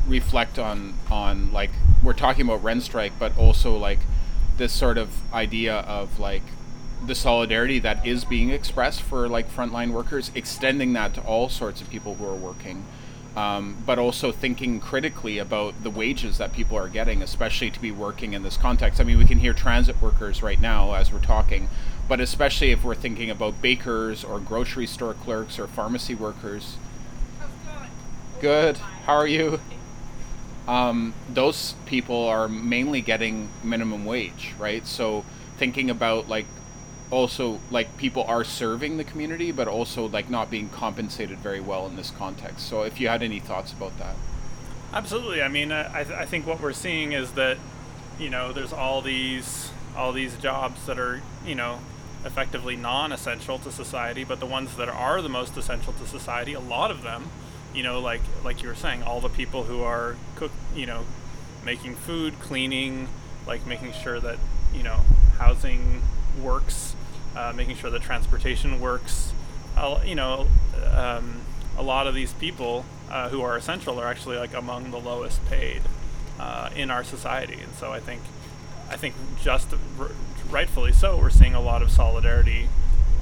reflect 0.09 0.59
on 0.59 0.95
on 1.11 1.53
like 1.53 1.71
we're 2.03 2.13
talking 2.13 2.47
about 2.47 2.63
rent 2.63 2.83
strike, 2.83 3.13
but 3.19 3.37
also 3.39 3.77
like 3.77 4.01
this 4.57 4.73
sort 4.73 4.99
of 4.99 5.33
idea 5.33 5.77
of 5.81 6.19
like 6.19 6.43
the 7.07 7.15
solidarity 7.15 7.79
that 7.79 8.05
is 8.05 8.25
being 8.25 8.51
expressed 8.51 9.03
for 9.03 9.29
like 9.29 9.51
frontline 9.51 9.91
workers, 9.91 10.31
extending 10.35 10.93
that 10.95 11.15
to 11.15 11.21
all 11.23 11.49
sorts 11.49 11.81
of 11.81 11.89
people 11.91 12.15
who 12.15 12.27
are 12.27 12.35
working. 12.35 12.85
Um, 13.37 13.77
but 13.87 14.01
also 14.01 14.33
thinking 14.33 14.81
critically 14.81 15.39
about 15.39 15.85
the 15.85 15.91
wages 15.91 16.39
that 16.39 16.53
people 16.53 16.77
are 16.77 16.89
getting, 16.89 17.23
especially 17.23 17.71
to 17.71 17.81
be 17.81 17.93
working 17.93 18.33
in 18.33 18.43
this 18.43 18.57
context. 18.57 19.01
I 19.01 19.05
mean, 19.05 19.17
we 19.17 19.27
can 19.27 19.39
hear 19.39 19.53
transit 19.53 20.03
workers 20.03 20.43
right 20.43 20.61
now 20.61 20.95
as 20.95 21.13
we're 21.13 21.21
talking, 21.21 21.69
but 22.09 22.21
especially 22.21 22.73
if 22.73 22.83
we're 22.83 22.97
thinking 22.97 23.31
about 23.31 23.63
bakers 23.63 24.25
or 24.25 24.41
grocery 24.41 24.87
store 24.87 25.15
clerks 25.15 25.57
or 25.57 25.69
pharmacy 25.69 26.17
workers. 26.17 26.79
Good. 28.41 28.79
How 28.79 29.15
are 29.15 29.29
you? 29.29 29.61
Um, 30.69 31.15
those 31.33 31.75
people 31.87 32.27
are 32.27 32.47
mainly 32.47 33.01
getting 33.01 33.49
minimum 33.65 34.05
wage, 34.05 34.55
right? 34.59 34.87
So 34.87 35.25
thinking 35.57 35.89
about 35.89 36.29
like 36.29 36.47
also 37.11 37.59
like 37.71 37.97
people 37.97 38.23
are 38.25 38.45
serving 38.45 38.99
the 38.99 39.05
community 39.05 39.51
but 39.51 39.67
also 39.67 40.07
like 40.07 40.29
not 40.29 40.51
being 40.51 40.69
compensated 40.69 41.39
very 41.39 41.61
well 41.61 41.87
in 41.87 41.97
this 41.97 42.11
context. 42.11 42.69
So 42.69 42.83
if 42.83 43.01
you 43.01 43.09
had 43.09 43.23
any 43.23 43.41
thoughts 43.41 43.73
about 43.73 43.99
that. 43.99 44.15
Absolutely. 44.93 45.43
I 45.43 45.49
mean 45.49 45.73
i, 45.73 46.01
I 46.01 46.27
think 46.27 46.47
what 46.47 46.61
we're 46.61 46.75
seeing 46.75 47.13
is 47.13 47.33
that 47.33 47.57
you 48.19 48.29
know 48.29 48.53
there's 48.53 48.73
all 48.73 49.01
these 49.01 49.71
all 49.97 50.13
these 50.13 50.37
jobs 50.37 50.85
that 50.87 50.99
are 50.99 51.23
you 51.47 51.55
know 51.55 51.81
effectively 52.25 52.77
non-essential 52.77 53.59
to 53.61 53.73
society 53.73 54.25
but 54.25 54.41
the 54.41 54.47
ones 54.47 54.77
that 54.77 54.89
are 54.89 55.23
the 55.23 55.29
most 55.29 55.57
essential 55.57 55.93
to 55.95 56.07
society 56.07 56.53
a 56.53 56.61
lot 56.61 56.91
of 56.91 57.03
them 57.03 57.31
you 57.75 57.83
know 57.83 58.01
like 58.01 58.23
like 58.45 58.63
you 58.63 58.69
were 58.69 58.75
saying 58.75 59.03
all 59.03 59.21
the 59.21 59.29
people 59.29 59.65
who 59.65 59.83
are 59.83 60.17
cook 60.37 60.53
you 60.75 60.87
know 60.87 61.05
making 61.65 61.95
food 61.95 62.39
cleaning 62.41 63.09
like 63.47 63.67
making 63.67 63.93
sure 63.93 64.19
that 64.21 64.39
you 64.75 64.83
know 64.83 65.01
housing 65.39 66.03
works 66.41 66.95
uh, 67.39 67.53
making 67.55 67.77
sure 67.77 67.91
that 67.91 68.03
transportation 68.03 68.81
works. 68.81 69.33
Uh, 69.77 70.01
you 70.05 70.15
know, 70.15 70.49
um, 70.93 71.41
a 71.77 71.83
lot 71.83 72.07
of 72.07 72.15
these 72.15 72.33
people 72.35 72.85
uh, 73.11 73.29
who 73.29 73.41
are 73.41 73.57
essential 73.57 74.01
are 74.01 74.09
actually 74.09 74.37
like 74.37 74.55
among 74.55 74.91
the 74.91 74.99
lowest 74.99 75.45
paid 75.47 75.83
uh, 76.41 76.71
in 76.75 76.91
our 76.91 77.05
society, 77.05 77.59
and 77.63 77.73
so 77.75 77.93
I 77.93 78.01
think, 78.01 78.23
I 78.91 78.97
think 78.97 79.15
just 79.41 79.73
r- 79.99 80.11
rightfully 80.51 80.93
so, 80.93 81.17
we're 81.17 81.31
seeing 81.31 81.55
a 81.55 81.61
lot 81.61 81.83
of 81.83 81.91
solidarity 81.91 82.69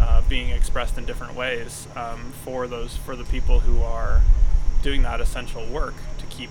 uh, 0.00 0.22
being 0.28 0.50
expressed 0.50 0.96
in 0.96 1.04
different 1.04 1.34
ways 1.34 1.86
um, 1.94 2.32
for 2.44 2.66
those 2.66 2.96
for 2.96 3.16
the 3.16 3.24
people 3.24 3.60
who 3.60 3.82
are 3.82 4.22
doing 4.86 5.02
that 5.02 5.20
essential 5.20 5.66
work 5.66 5.94
to 6.16 6.24
keep 6.26 6.48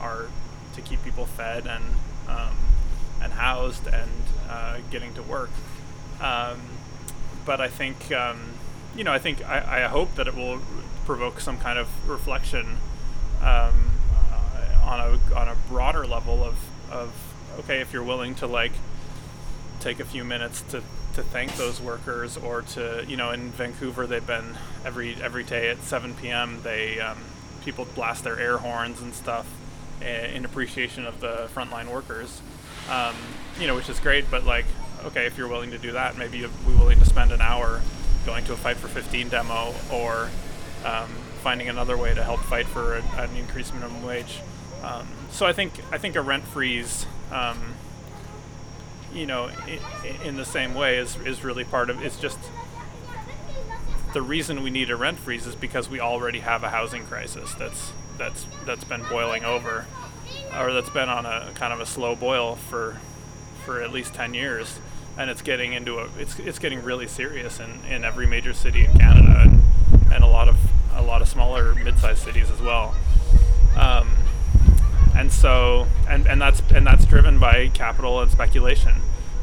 our 0.00 0.28
to 0.72 0.80
keep 0.80 1.04
people 1.04 1.26
fed 1.26 1.66
and 1.66 1.84
um, 2.26 2.56
and 3.20 3.34
housed 3.34 3.86
and 3.86 4.10
uh, 4.48 4.78
getting 4.90 5.12
to 5.12 5.22
work. 5.22 5.50
Um, 6.18 6.58
but 7.44 7.60
I 7.60 7.68
think 7.68 8.10
um, 8.12 8.54
you 8.96 9.04
know 9.04 9.12
I 9.12 9.18
think 9.18 9.46
I, 9.46 9.84
I, 9.84 9.88
hope 9.88 10.14
that 10.14 10.26
it 10.26 10.34
will 10.34 10.60
provoke 11.04 11.38
some 11.38 11.58
kind 11.58 11.78
of 11.78 11.86
reflection 12.08 12.78
um, 13.42 13.90
uh, 14.32 14.80
on 14.82 14.98
a 15.00 15.34
on 15.34 15.48
a 15.48 15.56
broader 15.68 16.06
level 16.06 16.42
of 16.42 16.56
of 16.90 17.12
okay 17.58 17.82
if 17.82 17.92
you're 17.92 18.02
willing 18.02 18.34
to 18.36 18.46
like 18.46 18.72
take 19.80 20.00
a 20.00 20.06
few 20.06 20.24
minutes 20.24 20.62
to 20.70 20.82
to 21.12 21.22
thank 21.22 21.54
those 21.58 21.78
workers 21.78 22.38
or 22.38 22.62
to 22.62 23.04
you 23.06 23.18
know 23.18 23.32
in 23.32 23.50
Vancouver 23.50 24.06
they've 24.06 24.26
been 24.26 24.56
every 24.82 25.14
every 25.16 25.44
day 25.44 25.68
at 25.68 25.82
7 25.82 26.14
p.m. 26.14 26.62
they 26.62 27.00
um, 27.00 27.18
people 27.66 27.86
blast 27.94 28.24
their 28.24 28.40
air 28.40 28.56
horns 28.56 29.02
and 29.02 29.12
stuff 29.12 29.46
eh, 30.00 30.28
in 30.28 30.46
appreciation 30.46 31.04
of 31.04 31.20
the 31.20 31.48
frontline 31.54 31.88
workers 31.88 32.40
um, 32.90 33.14
you 33.60 33.66
know 33.66 33.74
which 33.74 33.90
is 33.90 34.00
great 34.00 34.24
but 34.30 34.44
like 34.44 34.64
okay, 35.04 35.26
if 35.26 35.38
you're 35.38 35.48
willing 35.48 35.70
to 35.70 35.78
do 35.78 35.92
that, 35.92 36.16
maybe 36.16 36.38
you'll 36.38 36.50
be 36.66 36.74
willing 36.74 36.98
to 36.98 37.06
spend 37.06 37.32
an 37.32 37.40
hour 37.40 37.80
going 38.24 38.44
to 38.44 38.52
a 38.52 38.56
Fight 38.56 38.76
for 38.76 38.88
15 38.88 39.28
demo 39.28 39.74
or 39.92 40.30
um, 40.84 41.08
finding 41.42 41.68
another 41.68 41.96
way 41.96 42.12
to 42.12 42.22
help 42.22 42.40
fight 42.40 42.66
for 42.66 42.96
a, 42.96 43.02
an 43.18 43.34
increased 43.36 43.72
minimum 43.74 44.02
wage. 44.02 44.40
Um, 44.82 45.06
so 45.30 45.46
I 45.46 45.52
think 45.52 45.72
I 45.90 45.98
think 45.98 46.16
a 46.16 46.22
rent 46.22 46.44
freeze, 46.44 47.06
um, 47.30 47.74
you 49.14 49.26
know, 49.26 49.50
in, 49.66 50.28
in 50.28 50.36
the 50.36 50.44
same 50.44 50.74
way 50.74 50.98
is 50.98 51.16
is 51.18 51.44
really 51.44 51.64
part 51.64 51.88
of. 51.88 52.04
It's 52.04 52.20
just 52.20 52.38
the 54.12 54.22
reason 54.22 54.62
we 54.62 54.70
need 54.70 54.90
a 54.90 54.96
rent 54.96 55.18
freeze 55.18 55.46
is 55.46 55.54
because 55.54 55.88
we 55.88 56.00
already 56.00 56.40
have 56.40 56.62
a 56.62 56.70
housing 56.70 57.04
crisis 57.06 57.54
that's 57.54 57.92
that's 58.18 58.46
that's 58.64 58.84
been 58.84 59.02
boiling 59.10 59.44
over, 59.44 59.86
or 60.58 60.72
that's 60.72 60.90
been 60.90 61.08
on 61.08 61.26
a 61.26 61.50
kind 61.54 61.72
of 61.72 61.80
a 61.80 61.86
slow 61.86 62.16
boil 62.16 62.56
for 62.56 62.98
for 63.64 63.82
at 63.82 63.92
least 63.92 64.14
10 64.14 64.32
years 64.32 64.78
and 65.18 65.30
it's 65.30 65.42
getting 65.42 65.72
into 65.72 65.98
a 65.98 66.08
it's 66.18 66.38
it's 66.38 66.58
getting 66.58 66.82
really 66.82 67.06
serious 67.06 67.58
in, 67.58 67.84
in 67.88 68.04
every 68.04 68.26
major 68.26 68.52
city 68.52 68.84
in 68.84 68.92
Canada 68.98 69.42
and, 69.42 69.62
and 70.12 70.24
a 70.24 70.26
lot 70.26 70.48
of 70.48 70.56
a 70.94 71.02
lot 71.02 71.22
of 71.22 71.28
smaller 71.28 71.74
mid-sized 71.74 72.22
cities 72.22 72.50
as 72.50 72.60
well. 72.60 72.94
Um, 73.76 74.16
and 75.14 75.32
so 75.32 75.86
and, 76.08 76.26
and 76.26 76.40
that's 76.40 76.62
and 76.74 76.86
that's 76.86 77.06
driven 77.06 77.38
by 77.38 77.68
capital 77.68 78.20
and 78.20 78.30
speculation. 78.30 78.94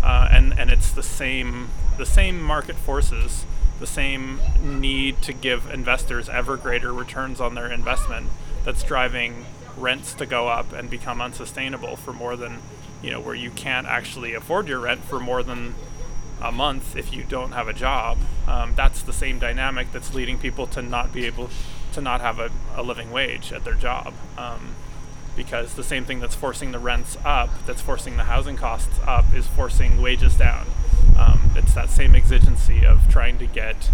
Uh, 0.04 0.28
and 0.32 0.58
and 0.60 0.70
it's 0.70 0.92
the 0.92 1.04
same 1.04 1.70
the 1.98 2.06
same 2.06 2.42
market 2.42 2.76
forces, 2.76 3.46
the 3.84 3.88
same 3.88 4.40
need 4.62 5.22
to 5.22 5.34
give 5.34 5.70
investors 5.70 6.30
ever 6.30 6.56
greater 6.56 6.94
returns 6.94 7.42
on 7.42 7.54
their 7.54 7.70
investment 7.70 8.28
that's 8.64 8.82
driving 8.82 9.46
rents 9.76 10.14
to 10.14 10.26
go 10.26 10.48
up 10.48 10.72
and 10.72 10.90
become 10.90 11.20
unsustainable 11.20 11.98
for 11.98 12.14
more 12.14 12.38
than 12.38 12.60
you 13.02 13.12
know, 13.12 13.20
where 13.20 13.36
you 13.36 13.52
can't 13.52 13.86
actually 13.86 14.34
afford 14.34 14.70
your 14.70 14.80
rent 14.80 15.04
for 15.04 15.20
more 15.20 15.44
than 15.44 15.76
a 16.42 16.50
month 16.50 16.96
if 16.96 17.14
you 17.14 17.26
don't 17.26 17.52
have 17.52 17.68
a 17.68 17.74
job. 17.74 18.18
Um, 18.48 18.72
that's 18.74 19.02
the 19.02 19.12
same 19.12 19.38
dynamic 19.38 19.92
that's 19.92 20.14
leading 20.14 20.38
people 20.38 20.66
to 20.68 20.82
not 20.82 21.12
be 21.12 21.26
able 21.26 21.50
to 21.92 22.00
not 22.00 22.22
have 22.22 22.40
a, 22.40 22.52
a 22.78 22.84
living 22.84 23.12
wage 23.12 23.52
at 23.52 23.66
their 23.66 23.74
job. 23.74 24.14
Um, 24.38 24.76
because 25.36 25.74
the 25.74 25.84
same 25.84 26.06
thing 26.06 26.22
that's 26.22 26.36
forcing 26.36 26.72
the 26.72 26.80
rents 26.80 27.18
up, 27.26 27.50
that's 27.66 27.82
forcing 27.82 28.16
the 28.16 28.24
housing 28.24 28.56
costs 28.56 28.98
up, 29.06 29.26
is 29.34 29.46
forcing 29.46 30.02
wages 30.02 30.38
down. 30.38 30.68
Um, 31.18 31.52
it's 31.56 31.74
that 31.74 31.90
same 31.90 32.16
exigency 32.16 32.86
of 32.86 33.08
trying 33.10 33.38
to 33.40 33.48
get 33.48 33.90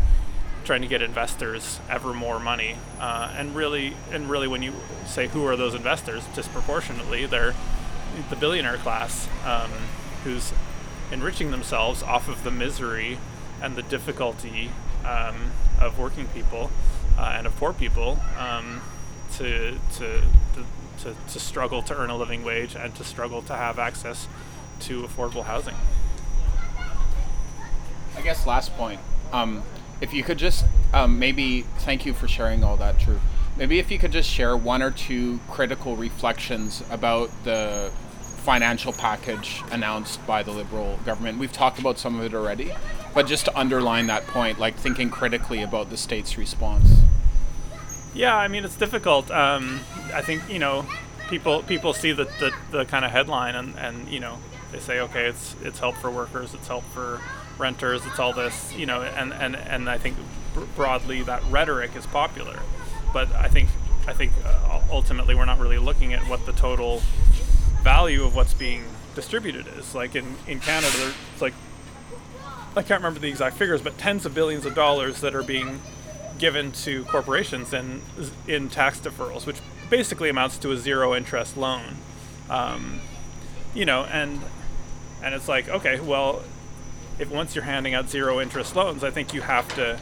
trying 0.66 0.82
to 0.82 0.88
get 0.88 1.02
investors 1.02 1.80
ever 1.90 2.14
more 2.14 2.40
money. 2.40 2.76
Uh, 3.00 3.34
and 3.36 3.56
really, 3.56 3.96
and 4.12 4.30
really, 4.30 4.48
when 4.48 4.62
you 4.62 4.74
say 5.06 5.28
who 5.28 5.46
are 5.46 5.56
those 5.56 5.74
investors, 5.74 6.24
disproportionately, 6.36 7.26
they're 7.26 7.56
the 8.30 8.36
billionaire 8.36 8.78
class 8.78 9.28
um, 9.46 9.72
who's 10.24 10.54
enriching 11.12 11.52
themselves 11.52 12.04
off 12.04 12.28
of 12.28 12.44
the 12.44 12.52
misery 12.52 13.18
and 13.62 13.76
the 13.76 13.82
difficulty 13.82 14.70
um, 15.06 15.52
of 15.80 15.98
working 15.98 16.28
people 16.28 16.70
uh, 17.18 17.34
and 17.36 17.48
of 17.48 17.56
poor 17.58 17.74
people 17.74 18.20
um, 18.38 18.82
to, 19.34 19.78
to, 19.96 20.22
to, 21.00 21.16
to, 21.28 21.40
struggle 21.40 21.82
to 21.82 21.96
earn 21.96 22.10
a 22.10 22.18
living 22.18 22.44
wage 22.44 22.76
and 22.76 22.94
to 22.96 23.04
struggle 23.04 23.42
to 23.42 23.56
have 23.56 23.80
access 23.80 24.28
to 24.80 25.04
affordable 25.04 25.46
housing. 25.46 25.76
I 28.20 28.22
guess 28.22 28.46
last 28.46 28.76
point. 28.76 29.00
Um, 29.32 29.64
if 30.02 30.14
you 30.14 30.24
could 30.24 30.38
just 30.38 30.66
um, 30.94 31.20
maybe 31.20 31.62
thank 31.80 32.06
you 32.06 32.14
for 32.14 32.28
sharing 32.28 32.66
all 32.66 32.76
that, 32.76 33.00
Dru. 33.00 33.18
Maybe 33.56 33.80
if 33.80 33.90
you 33.90 33.98
could 33.98 34.12
just 34.12 34.30
share 34.30 34.58
one 34.58 34.82
or 34.82 34.92
two 34.92 35.40
critical 35.50 35.96
reflections 35.96 36.84
about 36.90 37.30
the 37.46 37.92
financial 38.44 38.92
package 38.92 39.62
announced 39.72 40.26
by 40.28 40.44
the 40.44 40.52
Liberal 40.52 41.00
government. 41.06 41.40
We've 41.40 41.52
talked 41.52 41.80
about 41.80 41.98
some 41.98 42.20
of 42.20 42.26
it 42.26 42.34
already, 42.34 42.74
but 43.14 43.26
just 43.26 43.46
to 43.46 43.58
underline 43.58 44.08
that 44.08 44.28
point, 44.28 44.60
like 44.60 44.76
thinking 44.76 45.10
critically 45.10 45.62
about 45.62 45.90
the 45.90 45.98
state's 45.98 46.38
response. 46.38 46.90
Yeah, 48.14 48.36
I 48.36 48.50
mean 48.50 48.66
it's 48.66 48.76
difficult. 48.76 49.32
Um, 49.32 49.80
I 50.14 50.22
think 50.22 50.44
you 50.52 50.60
know 50.60 50.86
people 51.30 51.64
people 51.64 51.94
see 51.94 52.12
the, 52.12 52.26
the, 52.26 52.54
the 52.72 52.84
kind 52.84 53.06
of 53.06 53.12
headline 53.12 53.56
and, 53.56 53.78
and 53.78 54.10
you 54.10 54.20
know 54.20 54.40
they 54.74 54.80
say 54.80 55.00
okay 55.00 55.28
it's 55.28 55.56
it's 55.64 55.80
help 55.80 55.96
for 55.96 56.12
workers, 56.12 56.54
it's 56.54 56.68
help 56.68 56.84
for 56.84 57.22
renters, 57.60 58.06
it's 58.06 58.20
all 58.20 58.34
this 58.34 58.74
you 58.76 58.86
know 58.86 59.02
and 59.02 59.34
and, 59.34 59.56
and 59.56 59.90
I 59.90 59.98
think 59.98 60.18
broadly 60.76 61.22
that 61.24 61.44
rhetoric 61.52 61.96
is 61.96 62.08
popular 62.08 62.60
but 63.14 63.34
I 63.36 63.48
think 63.48 63.70
I 64.08 64.14
think 64.14 64.32
uh, 64.46 64.82
ultimately 64.92 65.36
we're 65.36 65.46
not 65.46 65.60
really 65.60 65.78
looking 65.78 66.14
at 66.14 66.22
what 66.28 66.46
the 66.46 66.54
total 66.54 67.02
value 67.82 68.24
of 68.24 68.36
what's 68.36 68.54
being 68.54 68.86
distributed 69.16 69.68
is. 69.78 69.96
Like 69.96 70.16
in 70.16 70.36
in 70.48 70.60
Canada, 70.60 71.14
it's 71.34 71.42
like 71.42 71.54
I 72.76 72.82
can't 72.82 73.02
remember 73.02 73.20
the 73.20 73.30
exact 73.30 73.58
figures, 73.58 73.82
but 73.82 73.98
tens 73.98 74.26
of 74.26 74.34
billions 74.34 74.66
of 74.66 74.76
dollars 74.76 75.22
that 75.22 75.36
are 75.36 75.44
being 75.44 75.82
given 76.38 76.72
to 76.72 77.04
corporations 77.06 77.74
in 77.74 78.02
in 78.48 78.70
tax 78.70 79.00
deferrals, 79.00 79.46
which 79.46 79.58
basically 79.90 80.30
amounts 80.30 80.58
to 80.60 80.72
a 80.72 80.78
zero 80.78 81.16
interest 81.16 81.58
loan. 81.58 81.98
Um, 82.50 83.02
you 83.74 83.86
know, 83.86 84.04
and 84.06 84.42
and 85.22 85.36
it's 85.36 85.48
like 85.48 85.68
okay, 85.70 86.00
well, 86.00 86.42
if 87.20 87.30
once 87.30 87.54
you're 87.54 87.66
handing 87.66 87.94
out 87.94 88.10
zero 88.10 88.40
interest 88.40 88.76
loans, 88.76 89.04
I 89.04 89.12
think 89.12 89.34
you 89.34 89.42
have 89.42 89.68
to 89.76 90.00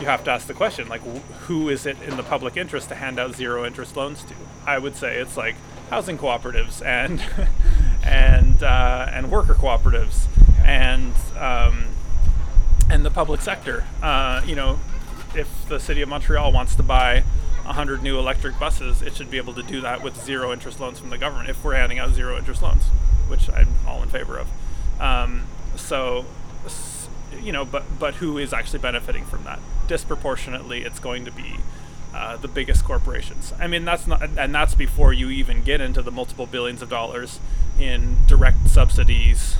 you 0.00 0.06
have 0.06 0.24
to 0.24 0.30
ask 0.30 0.46
the 0.46 0.54
question 0.54 0.88
like 0.88 1.02
who 1.46 1.68
is 1.68 1.84
it 1.86 2.00
in 2.02 2.16
the 2.16 2.22
public 2.22 2.56
interest 2.56 2.88
to 2.88 2.94
hand 2.94 3.18
out 3.18 3.34
zero 3.34 3.64
interest 3.64 3.96
loans 3.96 4.24
to? 4.24 4.34
I 4.66 4.78
would 4.78 4.96
say 4.96 5.18
it's 5.18 5.36
like 5.36 5.56
housing 5.90 6.16
cooperatives 6.16 6.84
and 6.84 7.22
and 8.04 8.62
uh, 8.62 9.10
and 9.12 9.30
worker 9.30 9.54
cooperatives 9.54 10.26
and 10.64 11.12
um, 11.38 11.86
and 12.88 13.04
the 13.04 13.10
public 13.10 13.40
sector. 13.40 13.84
Uh, 14.02 14.42
you 14.46 14.54
know, 14.54 14.78
if 15.34 15.68
the 15.68 15.80
city 15.80 16.00
of 16.00 16.08
Montreal 16.08 16.52
wants 16.52 16.74
to 16.76 16.82
buy 16.82 17.24
100 17.64 18.02
new 18.02 18.18
electric 18.18 18.58
buses, 18.58 19.02
it 19.02 19.14
should 19.14 19.30
be 19.30 19.36
able 19.36 19.54
to 19.54 19.62
do 19.62 19.80
that 19.80 20.02
with 20.02 20.20
zero 20.22 20.52
interest 20.52 20.80
loans 20.80 20.98
from 20.98 21.10
the 21.10 21.18
government 21.18 21.48
if 21.48 21.62
we're 21.64 21.74
handing 21.74 21.98
out 21.98 22.12
zero 22.12 22.36
interest 22.36 22.62
loans, 22.62 22.84
which 23.28 23.48
I'm 23.50 23.68
all 23.86 24.02
in 24.02 24.08
favor 24.08 24.38
of. 24.38 24.48
Um, 25.00 25.44
so, 25.76 26.26
you 27.40 27.52
know, 27.52 27.64
but 27.64 27.84
but 27.98 28.14
who 28.14 28.38
is 28.38 28.52
actually 28.52 28.80
benefiting 28.80 29.24
from 29.24 29.44
that? 29.44 29.58
Disproportionately, 29.88 30.82
it's 30.82 30.98
going 30.98 31.24
to 31.24 31.32
be 31.32 31.56
uh, 32.14 32.36
the 32.36 32.48
biggest 32.48 32.84
corporations. 32.84 33.52
I 33.58 33.66
mean, 33.66 33.84
that's 33.84 34.06
not, 34.06 34.22
and 34.22 34.54
that's 34.54 34.74
before 34.74 35.12
you 35.12 35.30
even 35.30 35.62
get 35.62 35.80
into 35.80 36.02
the 36.02 36.10
multiple 36.10 36.46
billions 36.46 36.82
of 36.82 36.90
dollars 36.90 37.40
in 37.78 38.16
direct 38.26 38.68
subsidies 38.68 39.56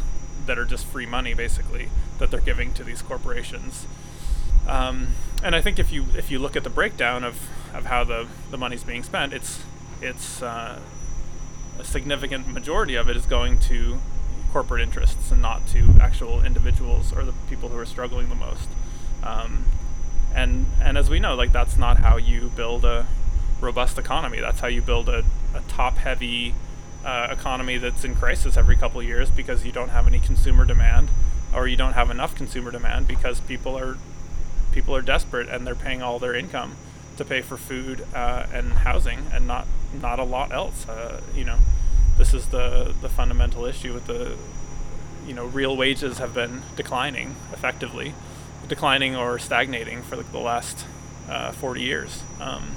that 0.46 0.58
are 0.58 0.64
just 0.64 0.84
free 0.84 1.06
money, 1.06 1.34
basically, 1.34 1.88
that 2.18 2.30
they're 2.30 2.40
giving 2.40 2.72
to 2.74 2.84
these 2.84 3.00
corporations. 3.00 3.86
Um, 4.66 5.08
and 5.42 5.56
I 5.56 5.60
think 5.60 5.78
if 5.78 5.92
you 5.92 6.06
if 6.16 6.30
you 6.30 6.38
look 6.38 6.56
at 6.56 6.64
the 6.64 6.70
breakdown 6.70 7.24
of, 7.24 7.48
of 7.74 7.86
how 7.86 8.04
the, 8.04 8.28
the 8.50 8.58
money's 8.58 8.84
being 8.84 9.02
spent, 9.02 9.32
it's 9.32 9.64
it's 10.00 10.42
uh, 10.42 10.78
a 11.78 11.84
significant 11.84 12.48
majority 12.48 12.94
of 12.94 13.08
it 13.08 13.16
is 13.16 13.26
going 13.26 13.58
to 13.60 13.98
corporate 14.52 14.82
interests 14.82 15.30
and 15.30 15.40
not 15.40 15.66
to 15.68 15.94
actual 16.00 16.44
individuals 16.44 17.12
or 17.12 17.24
the 17.24 17.32
people 17.48 17.68
who 17.70 17.78
are 17.78 17.86
struggling 17.86 18.28
the 18.28 18.34
most. 18.34 18.68
Um, 19.22 19.64
and 20.34 20.66
and 20.80 20.98
as 20.98 21.08
we 21.10 21.18
know, 21.18 21.34
like 21.34 21.52
that's 21.52 21.76
not 21.76 21.98
how 21.98 22.16
you 22.16 22.50
build 22.54 22.84
a 22.84 23.06
robust 23.60 23.98
economy. 23.98 24.40
That's 24.40 24.60
how 24.60 24.66
you 24.68 24.82
build 24.82 25.08
a, 25.08 25.24
a 25.54 25.60
top-heavy 25.68 26.54
uh, 27.04 27.28
economy 27.30 27.78
that's 27.78 28.04
in 28.04 28.14
crisis 28.14 28.56
every 28.56 28.76
couple 28.76 29.00
of 29.00 29.06
years 29.06 29.30
because 29.30 29.64
you 29.64 29.72
don't 29.72 29.90
have 29.90 30.06
any 30.06 30.18
consumer 30.18 30.64
demand, 30.64 31.08
or 31.54 31.66
you 31.66 31.76
don't 31.76 31.92
have 31.92 32.10
enough 32.10 32.34
consumer 32.34 32.70
demand 32.70 33.06
because 33.08 33.40
people 33.40 33.78
are 33.78 33.96
people 34.72 34.94
are 34.96 35.02
desperate 35.02 35.48
and 35.48 35.66
they're 35.66 35.74
paying 35.74 36.02
all 36.02 36.18
their 36.18 36.34
income 36.34 36.76
to 37.16 37.24
pay 37.24 37.42
for 37.42 37.56
food 37.56 38.06
uh, 38.14 38.46
and 38.52 38.72
housing 38.72 39.26
and 39.32 39.46
not 39.46 39.66
not 40.00 40.18
a 40.18 40.24
lot 40.24 40.52
else. 40.52 40.88
Uh, 40.88 41.20
you 41.34 41.44
know, 41.44 41.58
this 42.22 42.34
is 42.34 42.46
the 42.50 42.94
the 43.00 43.08
fundamental 43.08 43.64
issue 43.64 43.92
with 43.92 44.06
the 44.06 44.36
you 45.26 45.34
know 45.34 45.44
real 45.46 45.76
wages 45.76 46.18
have 46.18 46.32
been 46.32 46.62
declining 46.76 47.34
effectively, 47.52 48.14
declining 48.68 49.16
or 49.16 49.40
stagnating 49.40 50.02
for 50.02 50.14
like 50.14 50.30
the 50.30 50.38
last 50.38 50.86
uh, 51.28 51.50
40 51.50 51.80
years. 51.80 52.22
Um, 52.40 52.76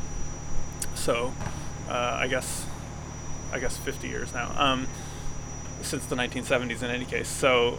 so 0.96 1.32
uh, 1.88 2.18
I 2.24 2.28
guess 2.28 2.66
I 3.54 3.60
guess 3.60 3.78
50 3.78 4.08
years 4.08 4.34
now 4.34 4.52
um, 4.58 4.88
since 5.84 6.08
the 6.08 6.16
1970s 6.16 6.82
in 6.82 6.90
any 6.90 7.06
case. 7.06 7.28
So 7.28 7.78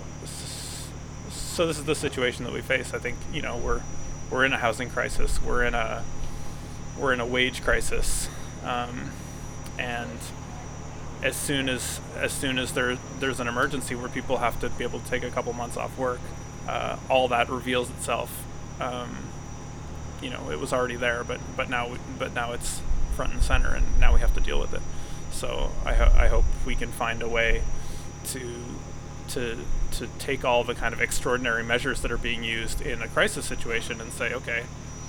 so 1.30 1.66
this 1.66 1.78
is 1.80 1.84
the 1.84 1.96
situation 1.96 2.44
that 2.44 2.52
we 2.52 2.60
face. 2.60 2.94
I 2.94 2.98
think 3.00 3.16
you 3.32 3.42
know 3.42 3.56
we're 3.56 3.82
we're 4.30 4.44
in 4.44 4.52
a 4.52 4.58
housing 4.58 4.88
crisis. 4.88 5.42
We're 5.42 5.64
in 5.64 5.74
a 5.74 6.04
we're 6.96 7.12
in 7.12 7.18
a 7.18 7.26
wage 7.26 7.64
crisis, 7.64 8.28
um, 8.62 9.10
and 9.80 10.20
as 11.26 11.34
soon 11.34 11.68
as 11.68 12.00
as 12.16 12.32
soon 12.32 12.56
as 12.56 12.72
there 12.72 12.96
there's 13.18 13.40
an 13.40 13.48
emergency 13.48 13.96
where 13.96 14.08
people 14.08 14.36
have 14.38 14.60
to 14.60 14.70
be 14.70 14.84
able 14.84 15.00
to 15.00 15.06
take 15.10 15.24
a 15.24 15.30
couple 15.30 15.52
months 15.52 15.76
off 15.76 15.98
work, 15.98 16.20
uh, 16.68 16.96
all 17.10 17.26
that 17.28 17.50
reveals 17.50 17.90
itself. 17.90 18.44
Um, 18.80 19.16
you 20.22 20.30
know, 20.30 20.50
it 20.50 20.60
was 20.60 20.72
already 20.72 20.94
there, 20.94 21.24
but 21.24 21.40
but 21.56 21.68
now 21.68 21.96
but 22.16 22.32
now 22.32 22.52
it's 22.52 22.80
front 23.16 23.32
and 23.32 23.42
center, 23.42 23.74
and 23.74 23.98
now 23.98 24.14
we 24.14 24.20
have 24.20 24.34
to 24.34 24.40
deal 24.40 24.60
with 24.60 24.72
it. 24.72 24.82
So 25.32 25.72
I 25.84 25.94
ho- 25.94 26.12
I 26.16 26.28
hope 26.28 26.44
we 26.64 26.76
can 26.76 26.92
find 26.92 27.22
a 27.22 27.28
way 27.28 27.62
to 28.26 28.40
to 29.30 29.58
to 29.92 30.06
take 30.20 30.44
all 30.44 30.62
the 30.62 30.76
kind 30.76 30.94
of 30.94 31.00
extraordinary 31.00 31.64
measures 31.64 32.02
that 32.02 32.12
are 32.12 32.18
being 32.18 32.44
used 32.44 32.80
in 32.80 33.02
a 33.02 33.08
crisis 33.08 33.46
situation 33.46 34.00
and 34.00 34.12
say, 34.12 34.32
okay, 34.32 34.62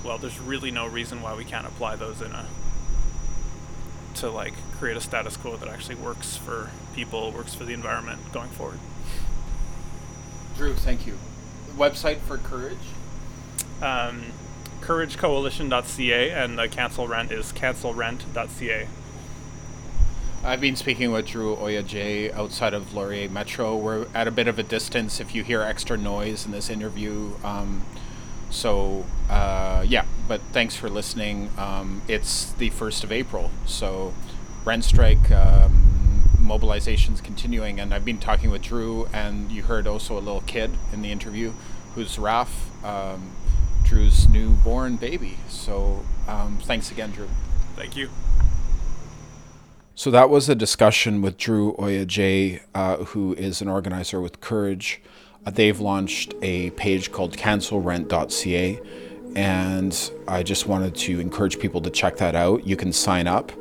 well, 0.03 0.17
there's 0.17 0.39
really 0.39 0.71
no 0.71 0.87
reason 0.87 1.21
why 1.21 1.35
we 1.35 1.43
can't 1.43 1.67
apply 1.67 1.95
those 1.95 2.21
in 2.21 2.31
a 2.31 2.47
to 4.21 4.29
like 4.29 4.53
create 4.77 4.97
a 4.97 5.01
status 5.01 5.37
quo 5.37 5.57
that 5.57 5.69
actually 5.69 5.95
works 5.95 6.37
for 6.37 6.71
people, 6.93 7.31
works 7.31 7.53
for 7.53 7.63
the 7.65 7.73
environment 7.73 8.19
going 8.31 8.49
forward. 8.49 8.79
Dru, 10.57 10.73
thank 10.73 11.05
you. 11.05 11.17
website 11.75 12.17
for 12.17 12.37
Courage? 12.37 12.77
Um, 13.81 14.31
CourageCoalition.ca 14.81 16.31
and 16.31 16.57
the 16.57 16.67
cancel 16.67 17.07
rent 17.07 17.31
is 17.31 17.51
cancelrent.ca. 17.51 18.87
I've 20.43 20.61
been 20.61 20.75
speaking 20.75 21.11
with 21.11 21.27
Dru 21.27 21.55
Oja 21.55 21.85
Jay 21.85 22.31
outside 22.31 22.73
of 22.73 22.93
Laurier 22.93 23.29
Metro. 23.29 23.75
We're 23.75 24.07
at 24.13 24.27
a 24.27 24.31
bit 24.31 24.47
of 24.47 24.57
a 24.57 24.63
distance 24.63 25.19
if 25.19 25.35
you 25.35 25.43
hear 25.43 25.61
extra 25.61 25.97
noise 25.97 26.45
in 26.45 26.51
this 26.51 26.69
interview. 26.69 27.31
Um, 27.43 27.83
so, 28.49 29.05
uh, 29.29 29.83
yeah, 29.87 30.05
but 30.27 30.41
thanks 30.51 30.75
for 30.75 30.89
listening. 30.89 31.49
Um, 31.57 32.01
it's 32.07 32.53
the 32.53 32.69
1st 32.69 33.03
of 33.03 33.11
April, 33.11 33.51
so 33.65 34.13
rent 34.65 34.83
strike 34.83 35.31
um, 35.31 36.23
mobilization's 36.39 37.21
continuing. 37.21 37.79
And 37.79 37.93
I've 37.93 38.05
been 38.05 38.19
talking 38.19 38.49
with 38.49 38.61
Dru, 38.61 39.07
and 39.13 39.51
you 39.51 39.63
heard 39.63 39.87
also 39.87 40.17
a 40.17 40.21
little 40.21 40.41
kid 40.41 40.71
in 40.93 41.01
the 41.01 41.11
interview 41.11 41.53
who's 41.95 42.17
Raf, 42.19 42.69
um, 42.85 43.31
Dru's 43.83 44.27
newborn 44.29 44.97
baby. 44.97 45.37
So, 45.49 46.03
um, 46.27 46.59
thanks 46.63 46.91
again, 46.91 47.11
Dru. 47.11 47.27
Thank 47.75 47.95
you. 47.95 48.09
So 49.95 50.11
that 50.11 50.29
was 50.29 50.47
a 50.47 50.53
discussion 50.53 51.23
with 51.23 51.37
Dru 51.37 51.75
Oja 51.77 52.61
uh, 52.75 52.97
who 52.97 53.33
is 53.33 53.61
an 53.61 53.67
organizer 53.67 54.21
with 54.21 54.41
Courage. 54.41 55.01
Uh, 55.47 55.49
they've 55.51 55.79
launched 55.79 56.33
a 56.41 56.71
page 56.71 57.09
called 57.13 57.37
cancelrent.ca, 57.37 58.81
and 59.33 60.11
I 60.27 60.43
just 60.43 60.67
wanted 60.67 60.93
to 60.95 61.21
encourage 61.21 61.57
people 61.57 61.79
to 61.83 61.89
check 61.89 62.17
that 62.17 62.35
out. 62.35 62.67
You 62.67 62.75
can 62.75 62.91
sign 62.91 63.27
up. 63.27 63.53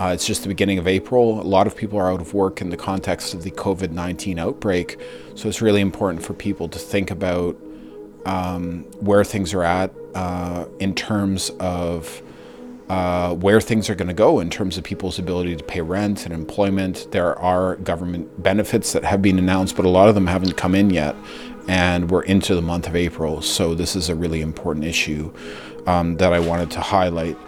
Uh, 0.00 0.12
it's 0.14 0.24
just 0.24 0.42
the 0.42 0.48
beginning 0.48 0.78
of 0.78 0.86
April. 0.86 1.40
A 1.40 1.42
lot 1.42 1.66
of 1.66 1.76
people 1.76 1.98
are 1.98 2.12
out 2.12 2.20
of 2.20 2.34
work 2.34 2.60
in 2.60 2.70
the 2.70 2.76
context 2.76 3.34
of 3.34 3.42
the 3.42 3.50
COVID 3.50 3.90
19 3.90 4.38
outbreak, 4.38 5.00
so 5.34 5.48
it's 5.48 5.60
really 5.60 5.80
important 5.80 6.22
for 6.22 6.34
people 6.34 6.68
to 6.68 6.78
think 6.78 7.10
about 7.10 7.56
um, 8.26 8.84
where 9.00 9.24
things 9.24 9.52
are 9.54 9.64
at 9.64 9.92
uh, 10.14 10.66
in 10.78 10.94
terms 10.94 11.50
of 11.58 12.22
uh, 12.88 13.34
where 13.34 13.60
things 13.60 13.88
are 13.88 13.94
going 13.94 14.08
to 14.08 14.14
go 14.14 14.40
in 14.40 14.50
terms 14.50 14.76
of 14.76 14.84
people's 14.84 15.18
ability 15.18 15.56
to 15.56 15.64
pay 15.64 15.80
rent 15.80 16.24
and 16.24 16.34
employment. 16.34 17.06
There 17.12 17.38
are 17.38 17.76
government 17.76 18.42
benefits 18.42 18.92
that 18.92 19.04
have 19.04 19.22
been 19.22 19.38
announced, 19.38 19.76
but 19.76 19.84
a 19.84 19.88
lot 19.88 20.08
of 20.08 20.14
them 20.14 20.26
haven't 20.26 20.56
come 20.56 20.74
in 20.74 20.90
yet. 20.90 21.16
And 21.66 22.10
we're 22.10 22.24
into 22.24 22.54
the 22.54 22.60
month 22.60 22.86
of 22.86 22.94
April, 22.94 23.40
so 23.40 23.74
this 23.74 23.96
is 23.96 24.10
a 24.10 24.14
really 24.14 24.42
important 24.42 24.84
issue 24.84 25.32
um, 25.86 26.18
that 26.18 26.32
I 26.32 26.38
wanted 26.38 26.70
to 26.72 26.80
highlight. 26.80 27.38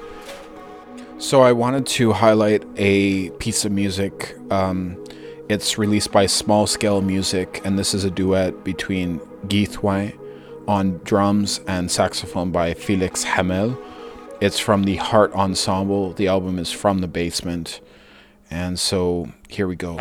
So 1.19 1.43
I 1.43 1.53
wanted 1.53 1.87
to 1.87 2.13
highlight 2.13 2.65
a 2.77 3.31
piece 3.31 3.65
of 3.67 3.73
music. 3.73 4.37
Um, 4.51 5.03
it's 5.49 5.77
released 5.77 6.13
by 6.13 6.27
Small 6.27 6.67
Scale 6.67 7.03
Music, 7.03 7.61
and 7.65 7.79
this 7.79 7.95
is 7.95 8.05
a 8.05 8.11
duet 8.11 8.65
between 8.65 9.21
Guy 9.49 10.15
on 10.67 10.99
drums 11.05 11.61
and 11.67 11.91
saxophone 11.91 12.51
by 12.51 12.75
Felix 12.75 13.23
Hamel. 13.23 13.79
It's 14.39 14.59
from 14.59 14.85
the 14.85 14.97
Heart 14.97 15.33
Ensemble. 15.33 16.13
The 16.13 16.29
album 16.29 16.59
is 16.59 16.71
from 16.71 16.99
the 16.99 17.09
basement. 17.09 17.81
And 18.51 18.79
so 18.79 19.33
here 19.49 19.67
we 19.67 19.77
go. 19.77 19.97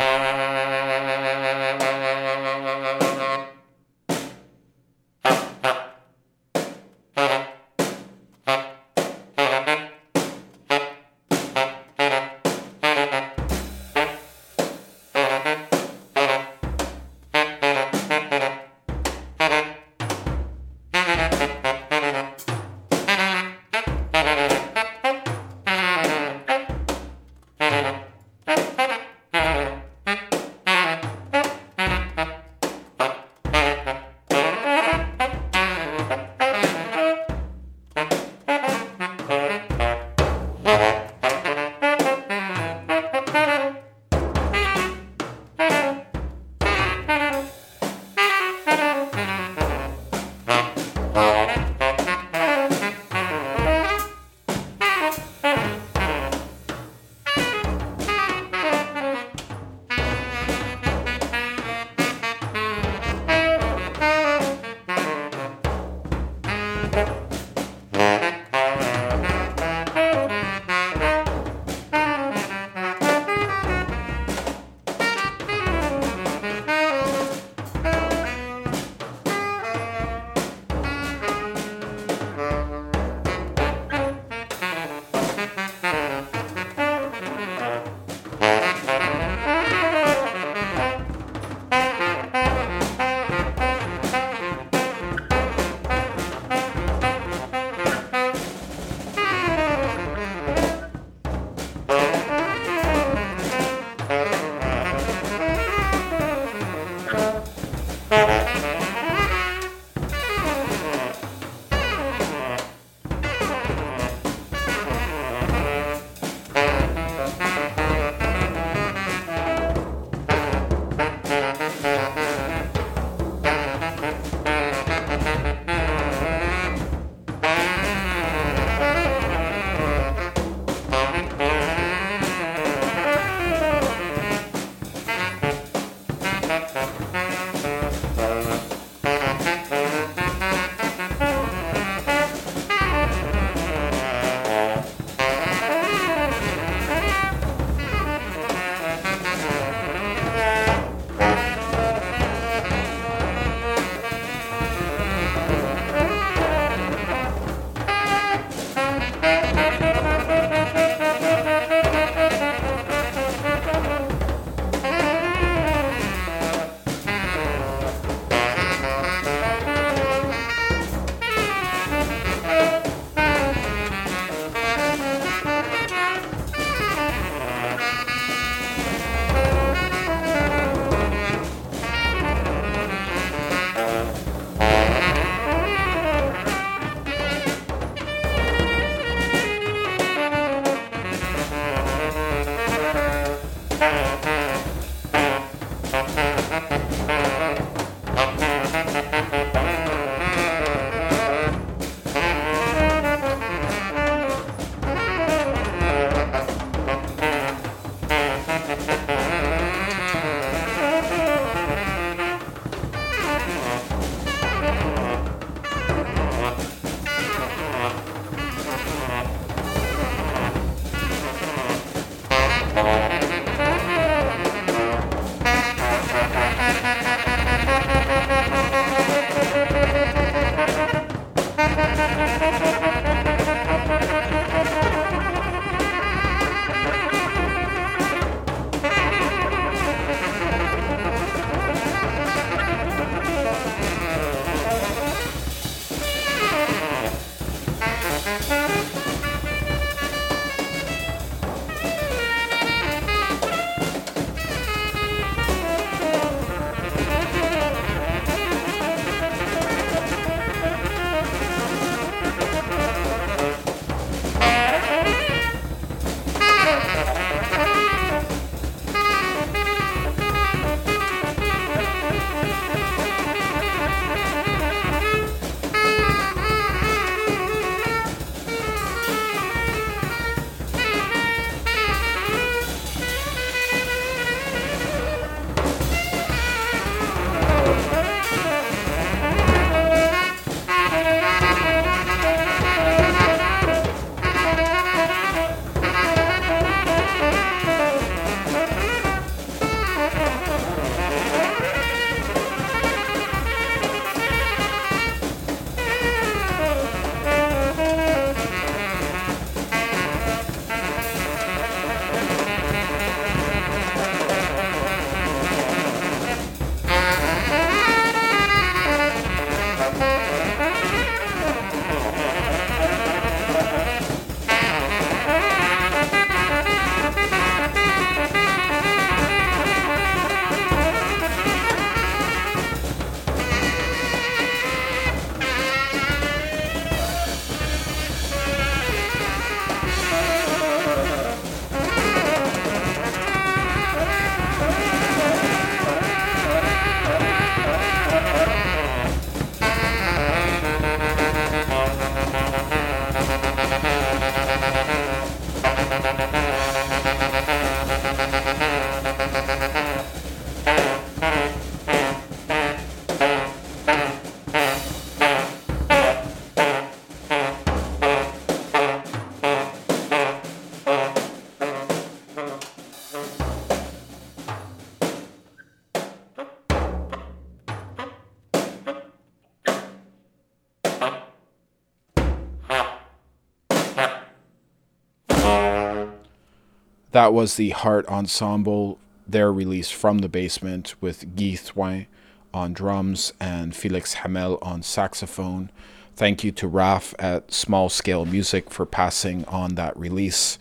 That 387.16 387.32
was 387.32 387.56
the 387.56 387.70
Heart 387.70 388.08
Ensemble, 388.08 388.98
their 389.26 389.50
release 389.50 389.90
from 389.90 390.18
the 390.18 390.28
basement 390.28 390.94
with 391.00 391.34
Guy 391.34 391.54
Thouin 391.56 392.08
on 392.52 392.74
drums 392.74 393.32
and 393.40 393.74
Felix 393.74 394.16
Hamel 394.16 394.58
on 394.60 394.82
saxophone. 394.82 395.70
Thank 396.14 396.44
you 396.44 396.52
to 396.52 396.68
Raf 396.68 397.14
at 397.18 397.50
Small 397.54 397.88
Scale 397.88 398.26
Music 398.26 398.68
for 398.68 398.84
passing 398.84 399.46
on 399.46 399.76
that 399.76 399.96
release. 399.96 400.58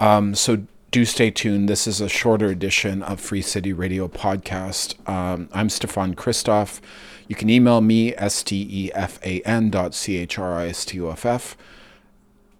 Um, 0.00 0.34
so 0.34 0.66
do 0.90 1.04
stay 1.04 1.30
tuned. 1.30 1.68
This 1.68 1.86
is 1.86 2.00
a 2.00 2.08
shorter 2.08 2.48
edition 2.48 3.04
of 3.04 3.20
Free 3.20 3.40
City 3.40 3.72
Radio 3.72 4.08
podcast. 4.08 5.08
Um, 5.08 5.48
I'm 5.52 5.70
Stefan 5.70 6.16
Christoff. 6.16 6.80
You 7.28 7.36
can 7.36 7.48
email 7.48 7.80
me, 7.80 8.12
S-T-E-F-A-N 8.16 9.70
dot 9.70 9.94
C-H-R-I-S-T-O-F-F 9.94 11.56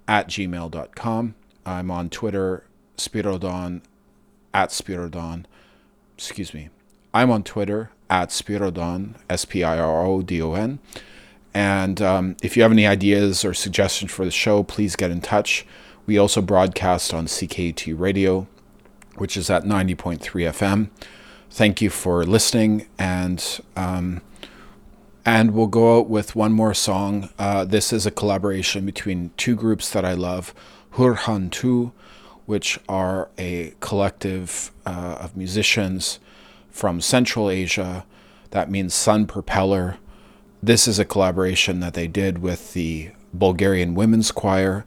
at 0.06 0.28
gmail.com. 0.28 1.34
I'm 1.66 1.90
on 1.90 2.08
Twitter 2.08 2.62
Spirodon 2.98 3.82
at 4.52 4.70
Spirodon. 4.70 5.44
Excuse 6.16 6.54
me. 6.54 6.70
I'm 7.12 7.30
on 7.30 7.42
Twitter 7.42 7.90
at 8.10 8.30
Spirodon, 8.30 9.14
S 9.28 9.44
P 9.44 9.64
I 9.64 9.78
R 9.78 10.06
O 10.06 10.22
D 10.22 10.40
O 10.42 10.54
N. 10.54 10.78
And 11.54 12.02
um, 12.02 12.36
if 12.42 12.56
you 12.56 12.62
have 12.62 12.72
any 12.72 12.86
ideas 12.86 13.44
or 13.44 13.54
suggestions 13.54 14.12
for 14.12 14.26
the 14.26 14.30
show, 14.30 14.62
please 14.62 14.94
get 14.94 15.10
in 15.10 15.22
touch. 15.22 15.66
We 16.04 16.18
also 16.18 16.42
broadcast 16.42 17.14
on 17.14 17.26
CKUT 17.26 17.98
Radio, 17.98 18.46
which 19.16 19.36
is 19.36 19.48
at 19.48 19.64
90.3 19.64 20.20
FM. 20.20 20.90
Thank 21.50 21.80
you 21.80 21.88
for 21.88 22.24
listening, 22.24 22.86
and 22.98 23.60
um, 23.74 24.20
and 25.24 25.52
we'll 25.52 25.66
go 25.66 25.98
out 25.98 26.08
with 26.08 26.36
one 26.36 26.52
more 26.52 26.74
song. 26.74 27.30
Uh, 27.38 27.64
this 27.64 27.92
is 27.92 28.04
a 28.04 28.10
collaboration 28.10 28.84
between 28.84 29.30
two 29.36 29.56
groups 29.56 29.88
that 29.90 30.04
I 30.04 30.12
love, 30.12 30.54
Huun-Huur-Tu 30.92 31.92
which 32.46 32.78
are 32.88 33.28
a 33.36 33.74
collective 33.80 34.70
uh, 34.86 35.18
of 35.20 35.36
musicians 35.36 36.18
from 36.70 37.00
Central 37.00 37.50
Asia. 37.50 38.06
That 38.50 38.70
means 38.70 38.94
Sun 38.94 39.26
Propeller. 39.26 39.98
This 40.62 40.88
is 40.88 40.98
a 40.98 41.04
collaboration 41.04 41.80
that 41.80 41.94
they 41.94 42.06
did 42.06 42.38
with 42.38 42.72
the 42.72 43.10
Bulgarian 43.34 43.94
Women's 43.94 44.30
Choir. 44.30 44.84